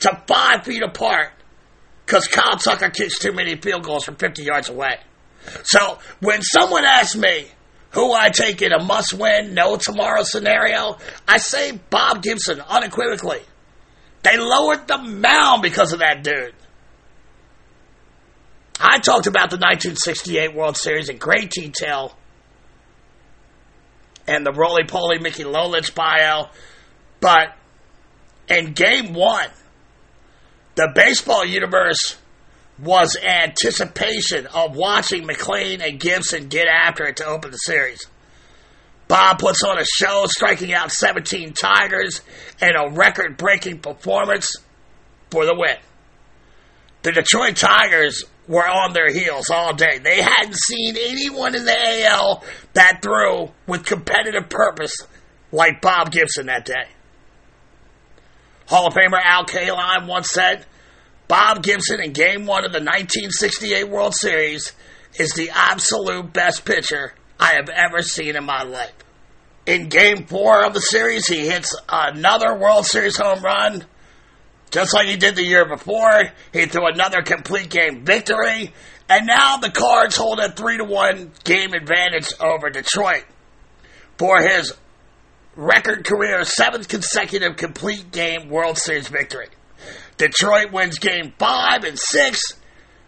[0.00, 1.32] to five feet apart
[2.04, 4.98] because Kyle Tucker kicks too many field goals from 50 yards away.
[5.64, 7.46] So when someone asks me
[7.90, 13.40] who I take in a must win, no tomorrow scenario, I say Bob Gibson unequivocally.
[14.26, 16.54] They lowered the mound because of that dude.
[18.80, 22.16] I talked about the 1968 World Series in great detail
[24.26, 26.48] and the roly poly Mickey Lolich bio,
[27.20, 27.54] but
[28.48, 29.48] in game one,
[30.74, 32.16] the baseball universe
[32.80, 38.04] was anticipation of watching McLain and Gibson get after it to open the series.
[39.08, 42.22] Bob puts on a show, striking out 17 Tigers
[42.60, 44.56] in a record breaking performance
[45.30, 45.76] for the win.
[47.02, 49.98] The Detroit Tigers were on their heels all day.
[49.98, 52.42] They hadn't seen anyone in the AL
[52.72, 54.94] that threw with competitive purpose
[55.52, 56.88] like Bob Gibson that day.
[58.66, 60.66] Hall of Famer Al Kaline once said,
[61.28, 64.72] Bob Gibson in game one of the 1968 World Series
[65.18, 68.92] is the absolute best pitcher I have ever seen in my life.
[69.66, 73.84] In game four of the series, he hits another World Series home run
[74.70, 78.72] Just like he did the year before, he threw another complete game victory,
[79.08, 83.24] and now the Cards hold a 3 to 1 game advantage over Detroit
[84.18, 84.72] for his
[85.54, 89.48] record career seventh consecutive complete game World Series victory.
[90.16, 92.40] Detroit wins game 5 and 6,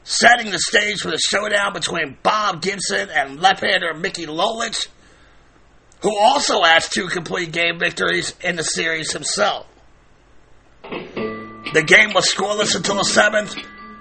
[0.08, 4.88] setting the stage for the showdown between Bob Gibson and left-hander Mickey Lolich,
[6.00, 9.66] who also has two complete game victories in the series himself.
[10.82, 13.54] The game was scoreless until the seventh,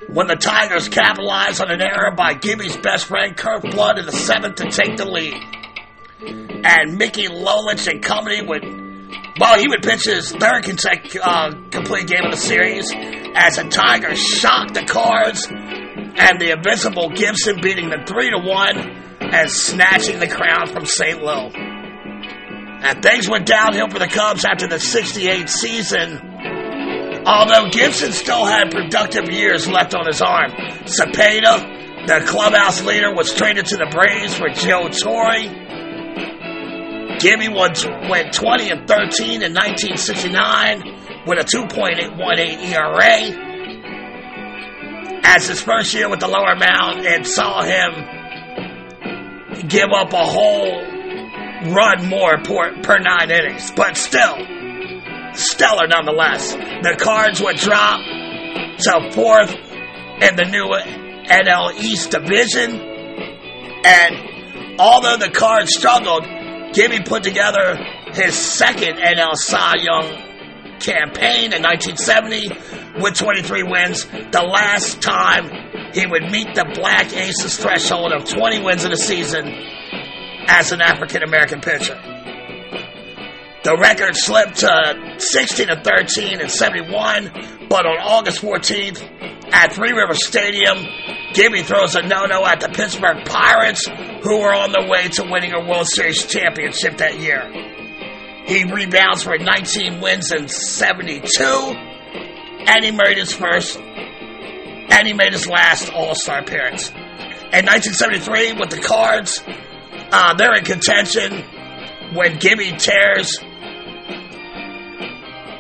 [0.08, 4.14] when the Tigers capitalized on an error by Gibby's best friend Curt Flood in the
[4.14, 5.36] seventh to take the lead.
[6.64, 8.64] And Mickey Lolich and company would,
[9.42, 12.90] well, he would pitch his third consecutive uh, complete game of the series
[13.36, 15.46] as the Tigers shocked the Cards
[16.18, 18.78] and the invincible Gibson beating them three to one
[19.22, 21.22] and snatching the crown from St.
[21.22, 21.54] Louis.
[21.56, 26.38] And things went downhill for the Cubs after the 68 season
[27.28, 30.50] Although Gibson still had productive years left on his arm,
[30.86, 35.44] Cepeda, the clubhouse leader, was traded to the Braves for Joe Torre.
[37.20, 43.47] Gibby went 20 and 13 in 1969 with a 2.818 ERA.
[45.24, 48.18] As his first year with the lower mound, it saw him
[49.68, 50.82] give up a whole
[51.74, 54.38] run more per, per nine innings, but still
[55.34, 56.54] stellar nonetheless.
[56.54, 59.54] The Cards would drop to fourth
[60.22, 60.68] in the new
[61.28, 62.80] NL East division.
[63.86, 66.26] And although the Cards struggled,
[66.74, 67.78] Gibby put together
[68.14, 70.28] his second NL Cy Young
[70.80, 72.50] campaign in 1970
[73.00, 75.50] with 23 wins, the last time
[75.94, 79.48] he would meet the Black Aces threshold of 20 wins in a season
[80.48, 82.00] as an African American pitcher.
[83.64, 89.04] The record slipped to 16 to 13 and 71, but on August 14th
[89.52, 90.78] at Three River Stadium,
[91.34, 93.86] Gibby throws a no-no at the Pittsburgh Pirates,
[94.24, 97.44] who were on their way to winning a World Series championship that year.
[98.46, 101.28] He rebounds for 19 wins in 72,
[102.68, 106.90] and he made his first, and he made his last All-Star appearance.
[106.90, 109.42] In 1973, with the Cards,
[110.12, 111.44] uh, they're in contention
[112.14, 113.40] when Gibby tears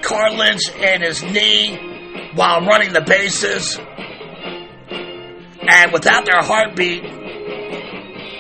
[0.01, 3.79] cartilage in his knee while running the bases.
[5.69, 7.03] And without their heartbeat,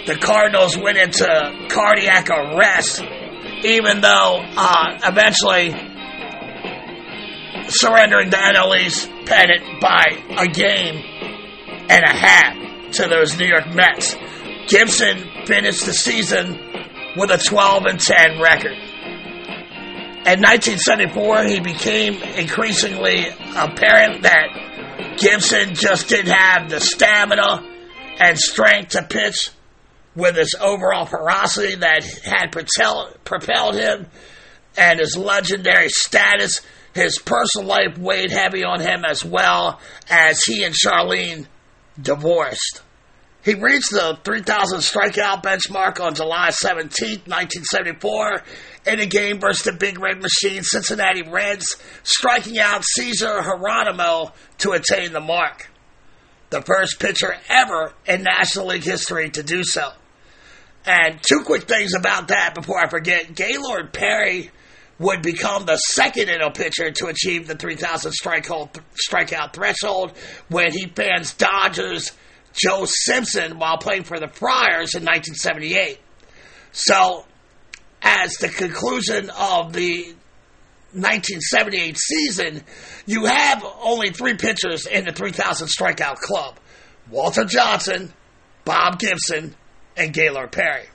[0.07, 3.01] the Cardinals went into cardiac arrest,
[3.63, 5.96] even though uh, eventually
[7.69, 10.05] surrendering the NL East pennant by
[10.37, 10.95] a game
[11.89, 14.15] and a half to those New York Mets.
[14.67, 16.59] Gibson finished the season
[17.15, 18.77] with a 12 and 10 record.
[20.27, 27.63] In 1974, he became increasingly apparent that Gibson just didn't have the stamina
[28.19, 29.51] and strength to pitch
[30.15, 34.07] with his overall ferocity that had propelled him
[34.77, 36.61] and his legendary status.
[36.97, 39.79] His personal life weighed heavy on him as well
[40.09, 41.45] as he and Charlene
[42.01, 42.81] divorced.
[43.45, 48.43] He reached the 3,000 strikeout benchmark on July 17, 1974,
[48.87, 54.71] in a game versus the Big Red Machine Cincinnati Reds, striking out Cesar Geronimo to
[54.71, 55.69] attain the mark.
[56.49, 59.91] The first pitcher ever in National League history to do so.
[60.87, 63.35] And two quick things about that before I forget.
[63.35, 64.49] Gaylord Perry
[64.99, 70.13] would become the second NL pitcher to achieve the 3,000 strikeout threshold
[70.49, 72.11] when he fans Dodgers
[72.53, 75.99] Joe Simpson while playing for the Friars in 1978.
[76.71, 77.25] So,
[78.01, 80.15] as the conclusion of the
[80.93, 82.63] 1978 season,
[83.05, 86.59] you have only three pitchers in the 3,000 strikeout club
[87.09, 88.13] Walter Johnson,
[88.65, 89.55] Bob Gibson,
[89.95, 90.87] and Gaylord Perry.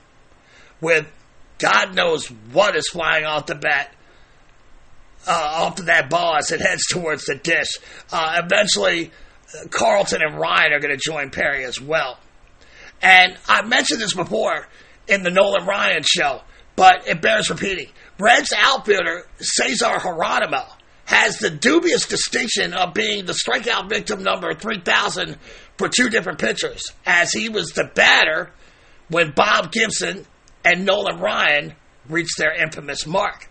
[0.79, 1.07] With
[1.63, 3.95] God knows what is flying off the bat.
[5.25, 7.77] Uh, off of that ball as it heads towards the dish.
[8.11, 9.09] Uh, eventually,
[9.69, 12.19] Carlton and Ryan are going to join Perry as well.
[13.01, 14.67] And I mentioned this before
[15.07, 16.41] in the Nolan Ryan show,
[16.75, 17.87] but it bears repeating.
[18.19, 20.65] Reds outfielder Cesar Geronimo
[21.05, 25.37] has the dubious distinction of being the strikeout victim number 3,000
[25.77, 28.51] for two different pitchers, as he was the batter
[29.07, 30.25] when Bob Gibson
[30.63, 31.73] and Nolan Ryan
[32.07, 33.49] reached their infamous mark.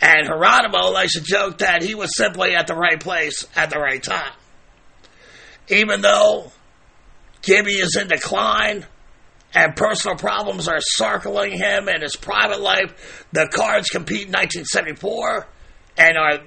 [0.00, 3.78] And Geronimo likes to joke that he was simply at the right place at the
[3.78, 4.32] right time
[5.68, 6.50] even though
[7.42, 8.86] Gibby is in decline
[9.54, 15.46] and personal problems are circling him in his private life, the Cards compete in 1974
[15.96, 16.40] and are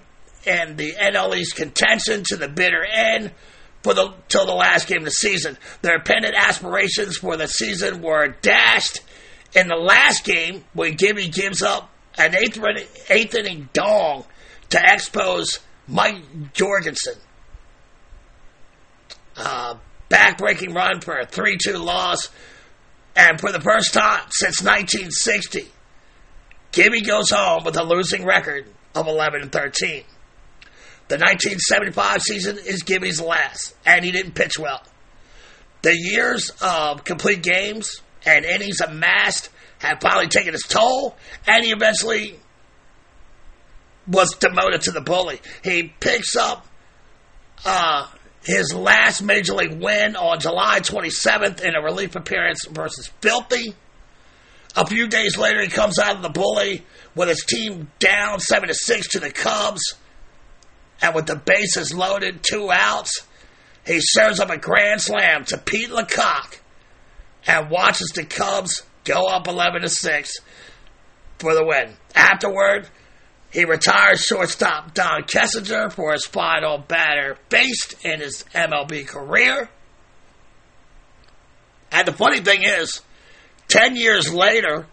[0.45, 3.31] in the NLE's contention to the bitter end
[3.83, 5.57] for the till the last game of the season.
[5.81, 9.01] Their pennant aspirations for the season were dashed
[9.55, 12.59] in the last game when Gibby gives up an eighth,
[13.09, 14.25] eighth inning dong
[14.69, 17.15] to Expos Mike Jorgensen.
[19.35, 19.75] Uh,
[20.09, 22.29] backbreaking run for a 3 2 loss.
[23.15, 25.67] And for the first time since 1960,
[26.71, 30.03] Gibby goes home with a losing record of 11 and 13.
[31.07, 34.83] The 1975 season is Gibby's last, and he didn't pitch well.
[35.81, 39.49] The years of complete games and innings amassed
[39.79, 41.15] had finally taken its toll,
[41.47, 42.37] and he eventually
[44.07, 45.39] was demoted to the bully.
[45.63, 46.67] He picks up
[47.65, 48.07] uh,
[48.43, 53.75] his last major league win on July 27th in a relief appearance versus Philly.
[54.75, 56.85] A few days later, he comes out of the bully
[57.15, 59.95] with his team down seven to six to the Cubs,
[61.01, 63.25] and with the bases loaded, two outs,
[63.85, 66.59] he serves up a grand slam to Pete LaCock
[67.47, 70.33] and watches the Cubs go up eleven to six
[71.39, 71.93] for the win.
[72.13, 72.89] Afterward,
[73.51, 79.69] he retires shortstop Don Kessinger for his final batter faced in his MLB career.
[81.91, 83.01] And the funny thing is,
[83.69, 84.87] 10 years later,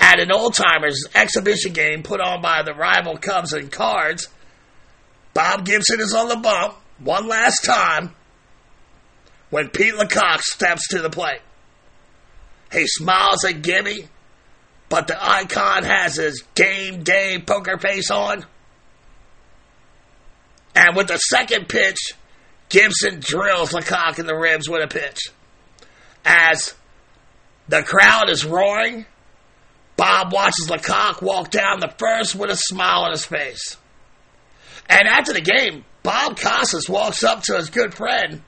[0.00, 4.28] at an old timers exhibition game put on by the rival Cubs and Cards,
[5.34, 8.14] Bob Gibson is on the bump one last time
[9.50, 11.40] when Pete LaCock steps to the plate.
[12.72, 14.08] He smiles at Gibby
[14.88, 18.44] but the icon has his game day poker face on.
[20.74, 21.98] And with the second pitch,
[22.68, 25.30] Gibson drills LaCock in the ribs with a pitch.
[26.24, 26.74] As
[27.68, 29.06] the crowd is roaring,
[29.96, 33.76] Bob watches LaCock walk down the first with a smile on his face.
[34.88, 38.42] And after the game, Bob Costas walks up to his good friend,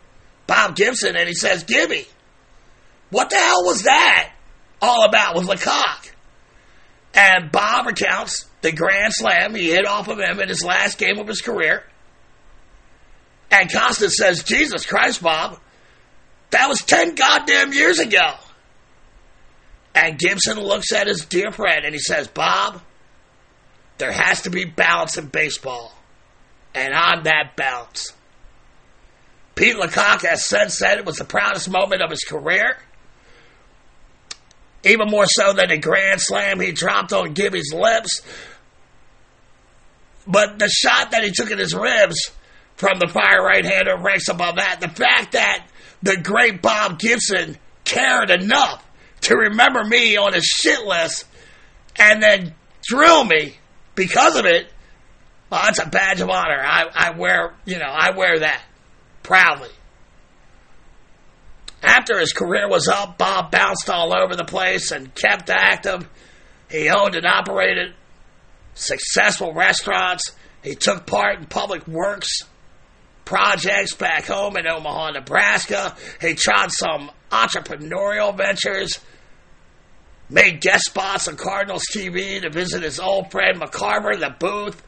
[0.46, 2.06] Bob Gibson, and he says, Gibby,
[3.10, 4.32] what the hell was that
[4.80, 6.10] all about with LaCock?
[7.14, 11.18] And Bob recounts the grand slam he hit off of him in his last game
[11.18, 11.82] of his career.
[13.50, 15.58] And Costas says, Jesus Christ, Bob,
[16.50, 18.34] that was 10 goddamn years ago.
[19.94, 22.80] And Gibson looks at his dear friend and he says, Bob,
[23.98, 25.92] there has to be balance in baseball.
[26.74, 28.12] And I'm that balance.
[29.56, 32.78] Pete LaCock has since said it was the proudest moment of his career
[34.84, 38.22] even more so than the grand slam he dropped on Gibby's lips.
[40.26, 42.30] But the shot that he took in his ribs
[42.76, 44.80] from the fire right hander ranks above that.
[44.80, 45.66] The fact that
[46.02, 48.84] the great Bob Gibson cared enough
[49.22, 51.26] to remember me on his shit list
[51.96, 53.56] and then drill me
[53.94, 54.70] because of it,
[55.50, 56.58] well, that's a badge of honor.
[56.58, 58.62] I, I wear, you know, I wear that
[59.22, 59.68] proudly.
[61.82, 66.08] After his career was up, Bob bounced all over the place and kept active.
[66.70, 67.94] He owned and operated
[68.74, 70.32] successful restaurants.
[70.62, 72.42] He took part in public works
[73.24, 75.96] projects back home in Omaha, Nebraska.
[76.20, 78.98] He tried some entrepreneurial ventures,
[80.28, 84.82] made guest spots on Cardinals TV to visit his old friend McCarver in the booth,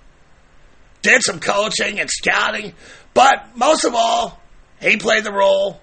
[1.02, 2.74] did some coaching and scouting,
[3.14, 4.40] but most of all,
[4.80, 5.80] he played the role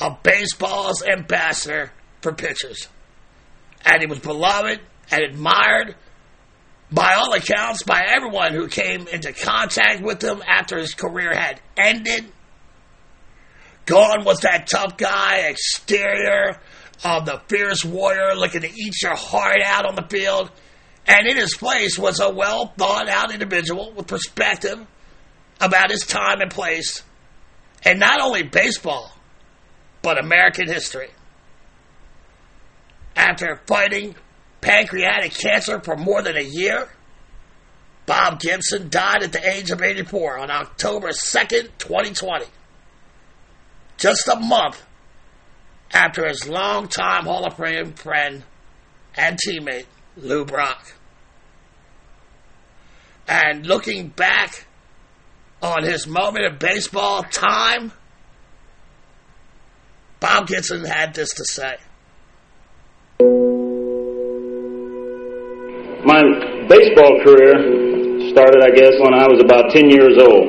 [0.00, 2.88] a baseball's ambassador for pitchers.
[3.84, 4.80] And he was beloved
[5.10, 5.96] and admired
[6.90, 11.60] by all accounts by everyone who came into contact with him after his career had
[11.76, 12.26] ended.
[13.86, 16.60] Gone was that tough guy exterior
[17.04, 20.50] of the fierce warrior looking to eat your heart out on the field.
[21.06, 24.86] And in his place was a well thought out individual with perspective
[25.60, 27.02] about his time and place.
[27.84, 29.12] And not only baseball,
[30.02, 31.10] but American history.
[33.16, 34.14] After fighting
[34.60, 36.88] pancreatic cancer for more than a year,
[38.06, 42.46] Bob Gibson died at the age of 84 on October 2nd, 2020.
[43.98, 44.82] Just a month
[45.92, 48.44] after his longtime Hall of Fame friend
[49.14, 50.94] and teammate, Lou Brock.
[53.26, 54.64] And looking back
[55.60, 57.92] on his moment of baseball time,
[60.20, 61.76] Bob Gibson had this to say.
[66.04, 66.22] My
[66.68, 70.46] baseball career started, I guess, when I was about 10 years old.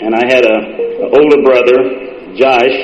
[0.00, 2.76] And I had an older brother, Josh.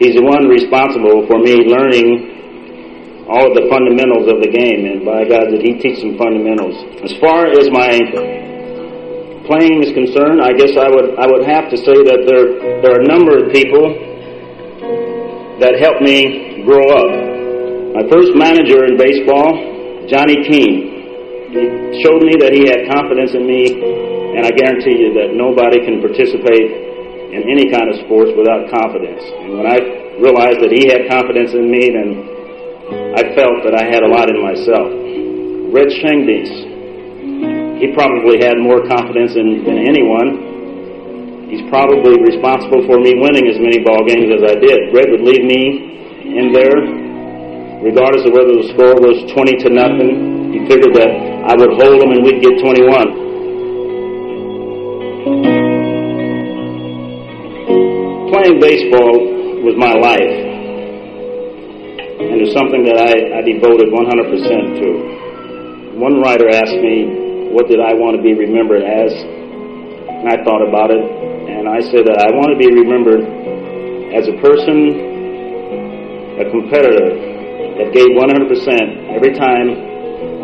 [0.00, 4.88] He's the one responsible for me learning all of the fundamentals of the game.
[4.88, 6.76] And by God, did he teach some fundamentals.
[7.04, 7.92] As far as my
[9.48, 12.92] playing is concerned, I guess I would I would have to say that there there
[12.96, 13.96] are a number of people
[15.58, 17.10] that helped me grow up.
[17.98, 21.62] My first manager in baseball, Johnny Keane, he
[22.04, 23.74] showed me that he had confidence in me,
[24.38, 26.70] and I guarantee you that nobody can participate
[27.34, 29.20] in any kind of sports without confidence.
[29.20, 29.78] And when I
[30.22, 32.08] realized that he had confidence in me, then
[33.18, 34.88] I felt that I had a lot in myself.
[35.74, 40.57] Red Schoendienst, he probably had more confidence in, than anyone.
[41.48, 44.92] He's probably responsible for me winning as many ball games as I did.
[44.92, 45.96] Red would leave me
[46.36, 46.76] in there,
[47.80, 50.52] regardless of whether the score was 20 to nothing.
[50.52, 51.08] He figured that
[51.48, 52.84] I would hold them and we'd get 21.
[58.28, 59.16] Playing baseball
[59.64, 60.34] was my life,
[62.28, 65.96] and it's something that I, I devoted 100% to.
[65.96, 69.16] One writer asked me, What did I want to be remembered as?
[69.16, 71.00] And I thought about it,
[71.58, 73.18] and I said that I want to be remembered
[74.14, 74.78] as a person,
[76.38, 77.18] a competitor
[77.82, 79.66] that gave 100% every time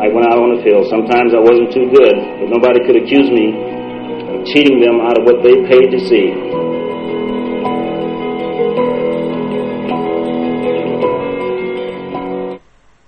[0.03, 0.91] I went out on the field.
[0.91, 3.55] Sometimes I wasn't too good, but nobody could accuse me
[4.27, 6.35] of cheating them out of what they paid to see.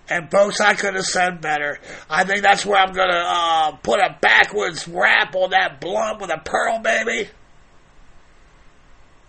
[0.08, 1.80] And folks, I could have said better.
[2.08, 6.30] I think that's where I'm gonna uh, put a backwards wrap on that blunt with
[6.30, 7.28] a pearl, baby,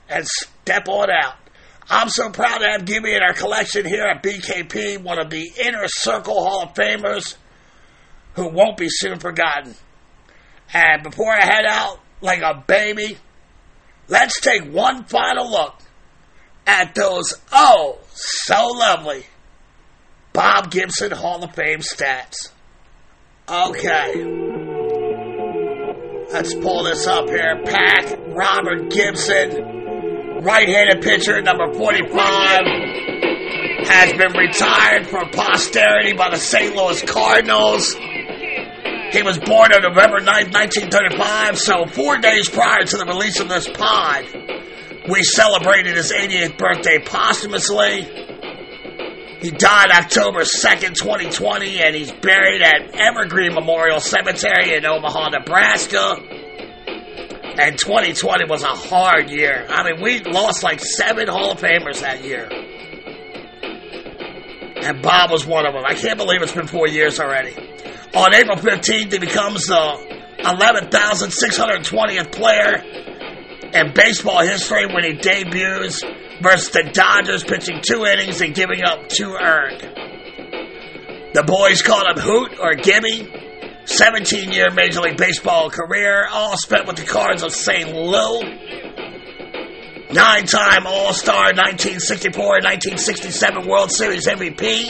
[0.10, 1.36] and step on out.
[1.90, 5.52] I'm so proud to have Gibby in our collection here at BKP, one of the
[5.64, 7.36] inner circle Hall of Famers
[8.36, 9.74] who won't be soon forgotten.
[10.74, 13.18] And before I head out like a baby,
[14.10, 15.76] let's take one final look
[16.66, 19.26] at those oh so lovely
[20.34, 22.52] Bob Gibson Hall of Fame stats.
[23.50, 24.24] Okay.
[26.32, 27.62] Let's pull this up here.
[27.64, 29.77] Pack, Robert Gibson,
[30.42, 32.12] right-handed pitcher, number 45,
[33.88, 36.76] has been retired from posterity by the St.
[36.76, 37.94] Louis Cardinals.
[37.94, 43.48] He was born on November 9th, 1935, so four days prior to the release of
[43.48, 44.26] this pod,
[45.10, 48.04] we celebrated his 88th birthday posthumously.
[49.40, 56.37] He died October 2nd, 2020, and he's buried at Evergreen Memorial Cemetery in Omaha, Nebraska.
[57.60, 59.66] And 2020 was a hard year.
[59.68, 62.48] I mean, we lost like seven Hall of Famers that year.
[64.84, 65.84] And Bob was one of them.
[65.86, 67.56] I can't believe it's been four years already.
[68.14, 72.84] On April 15th, he becomes the 11,620th player
[73.74, 76.04] in baseball history when he debuts
[76.42, 79.82] versus the Dodgers, pitching two innings and giving up two earned.
[81.34, 83.47] The boys called him Hoot or Gibby.
[83.88, 87.90] 17 year Major League Baseball career, all spent with the Cards of St.
[87.96, 88.44] Louis.
[90.12, 94.90] Nine time All Star, 1964 1967 World Series MVP.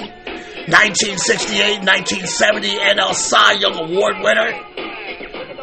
[0.68, 4.52] 1968 1970 NL Cy Young Award winner.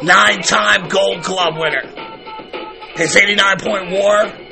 [0.01, 1.83] Nine time Gold Glove winner.
[2.95, 4.44] His 89 point war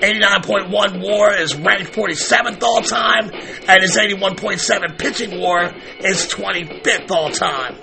[0.00, 3.30] 89.1 war is ranked 47th all time,
[3.68, 7.78] and his 81.7 pitching war is 25th all time.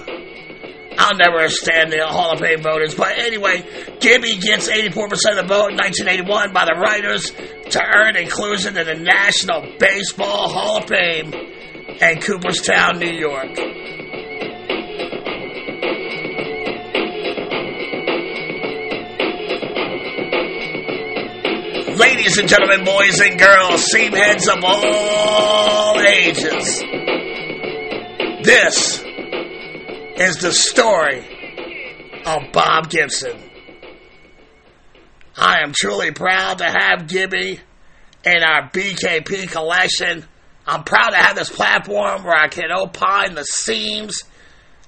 [0.99, 2.95] I'll never understand the Hall of Fame voters.
[2.95, 3.65] But anyway,
[4.01, 7.32] Gibby gets 84% of the vote in 1981 by the writers
[7.70, 13.57] to earn inclusion in the National Baseball Hall of Fame in Cooperstown, New York.
[22.01, 26.81] Ladies and gentlemen, boys and girls, seam heads of all ages,
[28.43, 29.02] this
[30.16, 31.22] is the story
[32.24, 33.39] of Bob Gibson.
[35.36, 37.60] I am truly proud to have Gibby
[38.24, 40.24] in our BKP collection.
[40.66, 44.22] I'm proud to have this platform where I can opine the seams.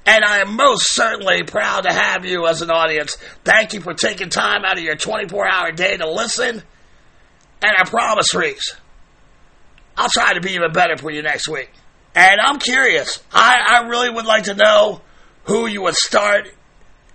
[0.06, 3.16] And I am most certainly proud to have you as an audience.
[3.44, 6.62] Thank you for taking time out of your 24 hour day to listen.
[7.62, 8.76] And I promise, Reese,
[9.96, 11.70] I'll try to be even better for you next week.
[12.14, 13.22] And I'm curious.
[13.32, 15.00] I, I really would like to know
[15.44, 16.48] who you would start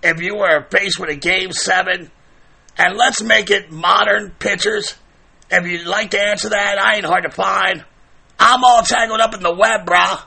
[0.02, 2.10] if you were faced with a game seven.
[2.76, 4.94] And let's make it modern pitchers.
[5.50, 7.84] If you'd like to answer that, I ain't hard to find.
[8.38, 10.22] I'm all tangled up in the web, brah.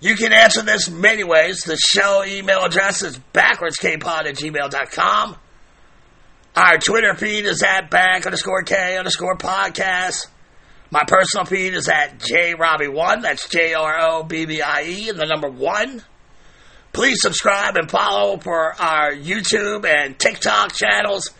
[0.00, 1.62] You can answer this many ways.
[1.62, 5.36] The show email address is backwardskpod at gmail.com.
[6.54, 10.26] Our Twitter feed is at back underscore K underscore podcast.
[10.90, 13.22] My personal feed is at JRobbie1.
[13.22, 16.02] That's J R O B B I E and the number one.
[16.92, 21.30] Please subscribe and follow for our YouTube and TikTok channels,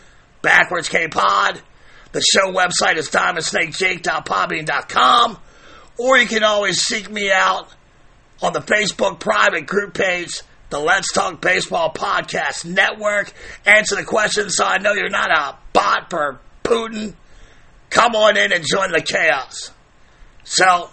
[0.41, 1.61] Backwards K Pod.
[2.11, 5.37] The show website is diamondsnakejake.podbean.com.
[5.99, 7.69] Or you can always seek me out
[8.41, 10.41] on the Facebook private group page,
[10.73, 13.31] the Let's Talk Baseball Podcast Network.
[13.63, 17.13] Answer the questions so I know you're not a bot for Putin.
[17.91, 19.69] Come on in and join the chaos.
[20.43, 20.89] So,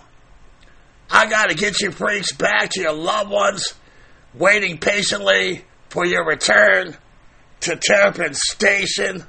[1.10, 3.72] I got to get you freaks back to your loved ones,
[4.34, 6.94] waiting patiently for your return
[7.60, 9.24] to Terrapin Station.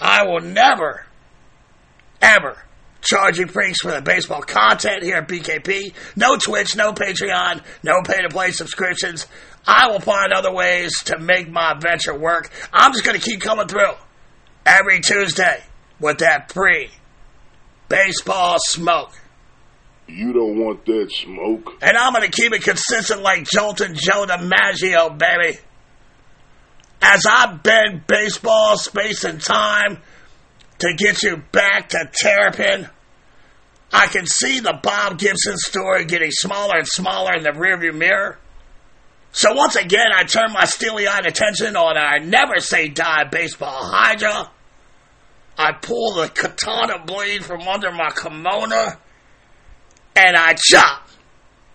[0.00, 1.04] I will never,
[2.20, 2.62] ever
[3.02, 5.92] charge you freaks for the baseball content here at BKP.
[6.16, 9.26] No Twitch, no Patreon, no pay to play subscriptions.
[9.66, 12.50] I will find other ways to make my venture work.
[12.72, 13.94] I'm just going to keep coming through
[14.64, 15.62] every Tuesday
[16.00, 16.90] with that free
[17.88, 19.12] baseball smoke.
[20.08, 21.78] You don't want that smoke.
[21.80, 25.58] And I'm going to keep it consistent like Joltin' Joe DiMaggio, baby.
[27.00, 29.98] As I bend baseball, space, and time
[30.82, 32.88] to get you back to Terrapin,
[33.92, 38.36] I can see the Bob Gibson story getting smaller and smaller in the rearview mirror.
[39.30, 44.50] So once again, I turn my steely-eyed attention on our never say die baseball hydra.
[45.56, 48.98] I pull the katana blade from under my kimono
[50.16, 51.08] and I chop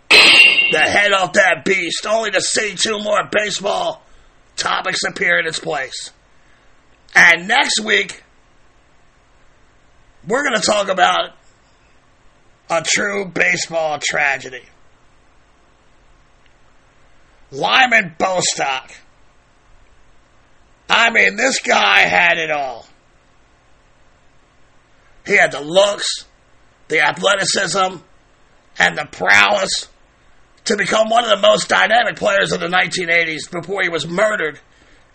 [0.09, 4.03] the head off that beast, only to see two more baseball
[4.57, 6.11] topics appear in its place.
[7.15, 8.23] And next week,
[10.27, 11.31] we're going to talk about
[12.69, 14.63] a true baseball tragedy.
[17.51, 18.91] Lyman Bostock.
[20.89, 22.85] I mean, this guy had it all.
[25.25, 26.25] He had the looks,
[26.89, 27.97] the athleticism,
[28.79, 29.87] and the prowess
[30.65, 34.59] to become one of the most dynamic players of the 1980s before he was murdered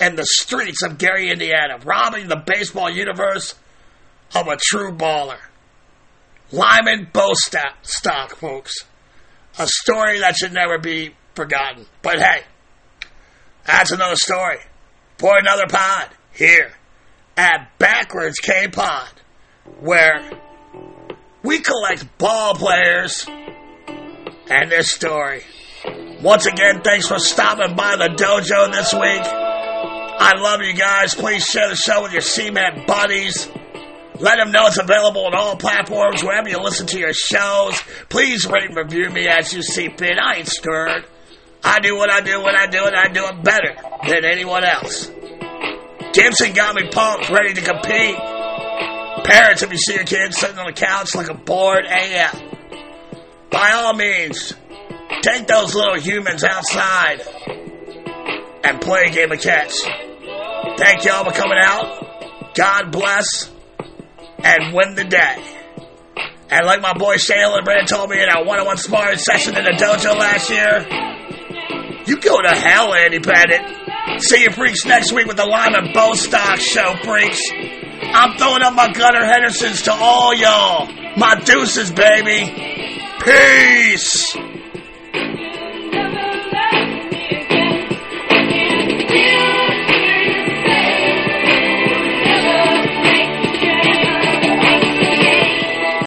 [0.01, 3.55] in the streets of Gary, Indiana, robbing the baseball universe
[4.35, 5.39] of a true baller.
[6.51, 8.73] Lyman Bostock, folks.
[9.59, 11.87] A story that should never be forgotten.
[12.03, 12.43] But hey,
[13.67, 14.59] that's another story
[15.19, 16.73] for another pod here
[17.37, 19.09] at Backwards K Pod,
[19.81, 20.31] where
[21.43, 23.27] we collect ball players
[24.49, 25.43] and their story.
[26.23, 29.23] Once again, thanks for stopping by the dojo this week.
[29.25, 31.15] I love you guys.
[31.15, 33.49] Please share the show with your cement buddies.
[34.23, 37.77] Let them know it's available on all platforms, wherever you listen to your shows.
[38.09, 40.17] Please rate and review me as you see fit.
[40.17, 41.05] I ain't scared.
[41.65, 43.75] I do what I do when I do it, I do it better
[44.07, 45.11] than anyone else.
[46.13, 48.17] Gibson got me pumped, ready to compete.
[49.25, 52.43] Parents, if you see your kid sitting on the couch like a bored AF,
[53.51, 54.55] by all means,
[55.23, 57.23] take those little humans outside
[58.63, 59.75] and play a game of catch.
[60.77, 62.55] Thank y'all for coming out.
[62.55, 63.51] God bless
[64.45, 65.37] and win the day.
[66.51, 69.57] And like my boy Shaylin Brand told me in our one on one sparring session
[69.57, 70.87] in the dojo last year,
[72.07, 74.21] you go to hell, Andy Pettitte.
[74.21, 77.41] See you freaks next week with the Lyman Bostock Show, freaks.
[78.15, 80.87] I'm throwing up my Gunnar Hendersons to all y'all.
[81.17, 82.53] My deuces, baby.
[83.25, 84.37] Peace.